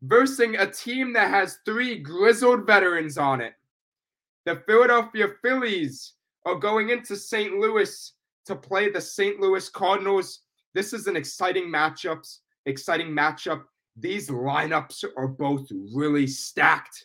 versus 0.00 0.56
a 0.58 0.66
team 0.66 1.12
that 1.12 1.28
has 1.28 1.58
three 1.66 1.98
grizzled 1.98 2.66
veterans 2.66 3.18
on 3.18 3.42
it. 3.42 3.52
The 4.46 4.62
Philadelphia 4.66 5.26
Phillies 5.42 6.14
are 6.46 6.54
going 6.54 6.88
into 6.88 7.14
St. 7.14 7.58
Louis 7.58 8.14
to 8.46 8.56
play 8.56 8.90
the 8.90 9.02
St. 9.02 9.38
Louis 9.38 9.68
Cardinals. 9.68 10.40
This 10.72 10.94
is 10.94 11.08
an 11.08 11.14
exciting 11.14 11.64
matchup. 11.64 12.26
Exciting 12.64 13.08
matchup. 13.08 13.64
These 13.98 14.30
lineups 14.30 15.04
are 15.18 15.28
both 15.28 15.68
really 15.92 16.26
stacked. 16.26 17.04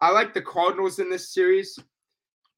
I 0.00 0.10
like 0.10 0.34
the 0.34 0.42
Cardinals 0.42 0.98
in 0.98 1.08
this 1.08 1.32
series, 1.32 1.78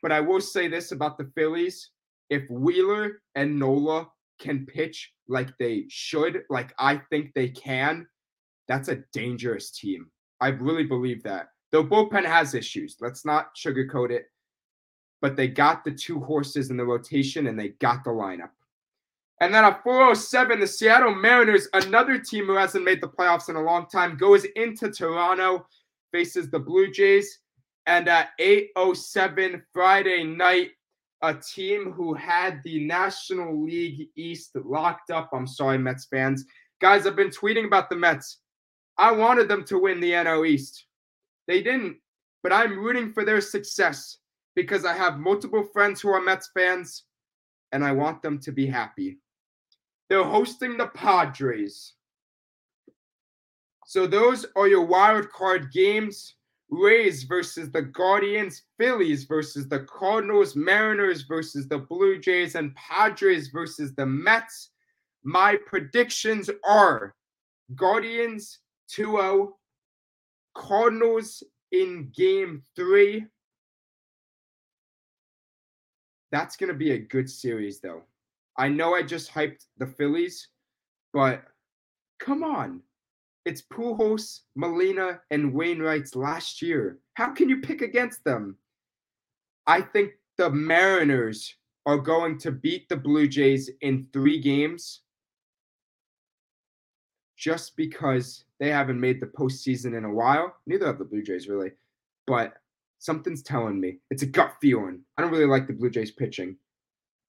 but 0.01 0.13
I 0.13 0.21
will 0.23 0.41
say 0.41 0.67
this 0.67 0.93
about 0.93 1.19
the 1.19 1.31
Phillies. 1.35 1.91
If 2.31 2.49
Wheeler 2.49 3.21
and 3.35 3.59
Nola 3.59 4.09
can 4.39 4.67
pitch 4.67 5.13
like 5.29 5.57
they 5.59 5.85
should, 5.89 6.43
like 6.51 6.73
I 6.79 7.01
think 7.11 7.33
they 7.35 7.49
can, 7.49 8.07
that's 8.69 8.89
a 8.89 9.03
dangerous 9.13 9.71
team. 9.71 10.11
I 10.41 10.49
really 10.49 10.85
believe 10.85 11.23
that. 11.23 11.49
Though 11.73 11.85
bullpen 11.85 12.25
has 12.25 12.55
issues, 12.55 12.97
let's 13.01 13.25
not 13.25 13.57
sugarcoat 13.57 14.11
it. 14.11 14.27
But 15.21 15.37
they 15.37 15.49
got 15.49 15.85
the 15.85 15.91
two 15.91 16.21
horses 16.21 16.71
in 16.71 16.77
the 16.77 16.85
rotation 16.85 17.47
and 17.47 17.59
they 17.59 17.69
got 17.81 18.05
the 18.05 18.11
lineup. 18.11 18.51
And 19.41 19.53
then 19.53 19.65
at 19.65 19.83
407, 19.83 20.61
the 20.61 20.67
Seattle 20.67 21.15
Mariners, 21.15 21.69
another 21.73 22.19
team 22.19 22.47
who 22.47 22.55
hasn't 22.55 22.85
made 22.85 23.01
the 23.01 23.09
playoffs 23.09 23.49
in 23.49 23.57
a 23.57 23.63
long 23.63 23.87
time, 23.87 24.17
goes 24.17 24.45
into 24.57 24.91
Toronto, 24.91 25.67
faces 26.13 26.51
the 26.51 26.59
Blue 26.59 26.91
Jays. 26.91 27.41
And 27.87 28.09
at 28.09 28.31
807 28.39 29.63
Friday 29.73 30.25
night, 30.25 30.71
a 31.29 31.35
team 31.35 31.93
who 31.93 32.13
had 32.13 32.61
the 32.65 32.85
National 32.85 33.65
League 33.65 34.09
East 34.15 34.51
locked 34.57 35.11
up. 35.11 35.31
I'm 35.33 35.47
sorry, 35.47 35.79
Mets 35.79 36.07
fans. 36.07 36.45
Guys, 36.81 37.07
I've 37.07 37.17
been 37.17 37.31
tweeting 37.31 37.65
about 37.65 37.89
the 37.89 37.97
Mets. 37.97 38.41
I 38.99 39.11
wanted 39.11 39.49
them 39.49 39.65
to 39.65 39.79
win 39.79 40.01
the 40.01 40.13
NL 40.13 40.47
East. 40.47 40.85
They 41.47 41.63
didn't, 41.63 41.97
but 42.43 42.53
I'm 42.53 42.79
rooting 42.79 43.13
for 43.13 43.25
their 43.25 43.41
success 43.41 44.19
because 44.55 44.85
I 44.85 44.93
have 44.93 45.19
multiple 45.19 45.65
friends 45.73 46.01
who 46.01 46.11
are 46.11 46.21
Mets 46.21 46.51
fans 46.53 47.05
and 47.73 47.85
I 47.85 47.93
want 47.93 48.23
them 48.23 48.39
to 48.41 48.53
be 48.53 48.67
happy. 48.67 49.19
They're 50.09 50.23
hosting 50.23 50.77
the 50.77 50.89
Padres. 50.89 51.95
So 53.87 54.07
those 54.07 54.47
are 54.57 54.69
your 54.69 54.85
wild 54.85 55.31
card 55.31 55.73
games. 55.73 56.37
Rays 56.83 57.23
versus 57.23 57.71
the 57.71 57.83
Guardians, 57.83 58.63
Phillies 58.79 59.25
versus 59.25 59.69
the 59.69 59.81
Cardinals, 59.81 60.57
Mariners 60.57 61.23
versus 61.23 61.69
the 61.69 61.79
Blue 61.79 62.19
Jays, 62.19 62.55
and 62.55 62.75
Padres 62.75 63.49
versus 63.49 63.95
the 63.95 64.07
Mets. 64.07 64.71
My 65.23 65.57
predictions 65.67 66.51
are 66.67 67.15
Guardians 67.75 68.59
2 68.89 69.05
0, 69.05 69.57
Cardinals 70.55 71.43
in 71.73 72.11
game 72.15 72.63
three. 72.77 73.25
That's 76.31 76.57
going 76.57 76.69
to 76.69 76.79
be 76.79 76.93
a 76.93 76.99
good 76.99 77.31
series, 77.31 77.81
though. 77.81 78.03
I 78.59 78.69
know 78.69 78.95
I 78.95 79.03
just 79.03 79.31
hyped 79.33 79.67
the 79.79 79.87
Phillies, 79.87 80.49
but 81.13 81.45
come 82.19 82.43
on. 82.43 82.81
It's 83.45 83.63
Pujols, 83.63 84.41
Molina, 84.57 85.21
and 85.31 85.53
Wainwright's 85.53 86.17
last 86.17 86.63
year. 86.63 86.99
How 87.15 87.31
can 87.31 87.49
you 87.49 87.61
pick 87.61 87.83
against 87.83 88.25
them? 88.25 88.57
I 89.67 89.83
think 89.83 90.13
the 90.39 90.51
Mariners 90.51 91.55
are 91.87 91.99
going 91.99 92.39
to 92.39 92.51
beat 92.51 92.89
the 92.89 92.97
Blue 92.97 93.29
Jays 93.29 93.71
in 93.83 94.07
three 94.13 94.41
games 94.41 95.03
just 97.37 97.77
because 97.77 98.45
they 98.59 98.71
haven't 98.71 99.01
made 99.01 99.21
the 99.21 99.27
postseason 99.27 99.97
in 99.97 100.05
a 100.05 100.13
while. 100.13 100.57
Neither 100.67 100.87
have 100.87 100.99
the 100.99 101.05
Blue 101.05 101.23
Jays 101.23 101.49
really, 101.49 101.73
but 102.27 102.55
something's 102.99 103.43
telling 103.43 103.79
me 103.79 103.99
it's 104.11 104.23
a 104.23 104.27
gut 104.27 104.55
feeling. 104.61 105.01
I 105.19 105.23
don't 105.23 105.31
really 105.31 105.47
like 105.47 105.67
the 105.67 105.75
Blue 105.75 105.91
Jays 105.91 106.11
pitching. 106.11 106.57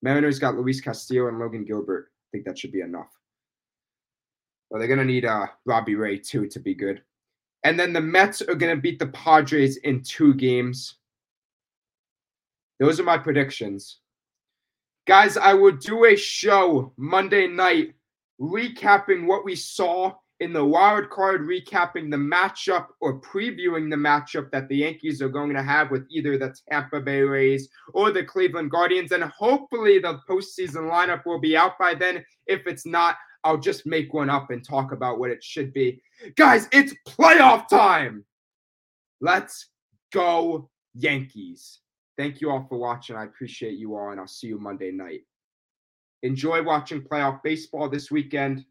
Mariners 0.02 0.40
got 0.40 0.56
Luis 0.56 0.80
Castillo 0.80 1.28
and 1.28 1.40
Logan 1.40 1.66
Gilbert. 1.66 2.12
I 2.12 2.28
think 2.32 2.46
that 2.46 2.58
should 2.58 2.72
be 2.72 2.82
enough. 2.82 3.10
Well, 4.76 4.82
they're 4.82 4.94
gonna 4.94 5.06
need 5.06 5.24
uh 5.24 5.48
Robbie 5.64 5.96
Ray 5.96 6.18
too 6.18 6.48
to 6.48 6.60
be 6.60 6.76
good. 6.76 7.02
And 7.64 7.80
then 7.80 7.94
the 7.94 8.02
Mets 8.02 8.42
are 8.42 8.56
gonna 8.56 8.76
beat 8.76 9.00
the 9.00 9.08
Padres 9.08 9.78
in 9.78 10.04
two 10.04 10.34
games. 10.34 10.98
Those 12.82 13.00
are 13.00 13.06
my 13.06 13.18
predictions. 13.18 14.00
Guys, 15.08 15.38
I 15.38 15.54
will 15.54 15.78
do 15.78 16.04
a 16.04 16.18
show 16.18 16.92
Monday 16.98 17.48
night 17.48 17.94
recapping 18.42 19.28
what 19.28 19.46
we 19.46 19.56
saw 19.56 20.14
in 20.42 20.52
the 20.52 20.66
wild 20.66 21.10
card, 21.10 21.44
recapping 21.44 22.12
the 22.12 22.18
matchup 22.18 22.88
or 23.00 23.22
previewing 23.22 23.90
the 23.90 23.96
matchup 23.96 24.52
that 24.52 24.68
the 24.68 24.76
Yankees 24.76 25.22
are 25.22 25.30
going 25.30 25.54
to 25.54 25.64
have 25.64 25.90
with 25.90 26.06
either 26.10 26.38
the 26.38 26.54
Tampa 26.70 27.00
Bay 27.00 27.22
Rays 27.22 27.70
or 27.94 28.12
the 28.12 28.26
Cleveland 28.26 28.72
Guardians. 28.72 29.14
And 29.14 29.24
hopefully 29.24 30.00
the 30.00 30.20
postseason 30.30 30.92
lineup 30.92 31.26
will 31.26 31.40
be 31.40 31.56
out 31.56 31.80
by 31.80 31.94
then. 31.94 32.26
If 32.48 32.68
it's 32.68 32.86
not, 32.86 33.16
I'll 33.46 33.58
just 33.58 33.86
make 33.86 34.12
one 34.12 34.30
up 34.30 34.50
and 34.50 34.68
talk 34.68 34.92
about 34.92 35.20
what 35.20 35.30
it 35.30 35.44
should 35.44 35.72
be. 35.72 36.02
Guys, 36.36 36.68
it's 36.72 36.96
playoff 37.08 37.68
time. 37.68 38.26
Let's 39.22 39.70
go, 40.12 40.70
Yankees. 40.96 41.80
Thank 42.18 42.42
you 42.42 42.50
all 42.50 42.66
for 42.68 42.80
watching. 42.80 43.16
I 43.16 43.26
appreciate 43.26 43.78
you 43.78 43.96
all, 43.96 44.10
and 44.10 44.20
I'll 44.20 44.28
see 44.28 44.48
you 44.48 44.60
Monday 44.60 44.92
night. 44.92 45.22
Enjoy 46.24 46.64
watching 46.64 47.02
playoff 47.04 47.44
baseball 47.44 47.88
this 47.88 48.10
weekend. 48.10 48.66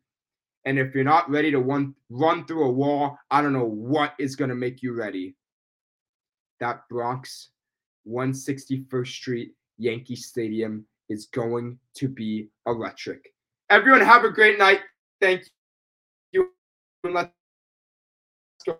And 0.64 0.78
if 0.78 0.92
you're 0.92 1.04
not 1.04 1.30
ready 1.30 1.52
to 1.52 1.60
run, 1.60 1.94
run 2.10 2.44
through 2.46 2.64
a 2.64 2.72
wall, 2.72 3.16
I 3.30 3.42
don't 3.42 3.52
know 3.52 3.68
what 3.68 4.14
is 4.18 4.34
going 4.34 4.48
to 4.48 4.56
make 4.56 4.82
you 4.82 4.92
ready. 4.92 5.36
That 6.58 6.80
Bronx 6.88 7.50
161st 8.08 9.06
Street 9.06 9.52
Yankee 9.78 10.16
Stadium 10.16 10.84
is 11.08 11.26
going 11.26 11.78
to 11.96 12.08
be 12.08 12.48
electric. 12.66 13.33
Everyone, 13.70 14.00
have 14.02 14.24
a 14.24 14.30
great 14.30 14.58
night. 14.58 14.80
Thank 15.20 15.42
you. 16.32 16.50
Let's 17.04 17.30
go. 18.66 18.78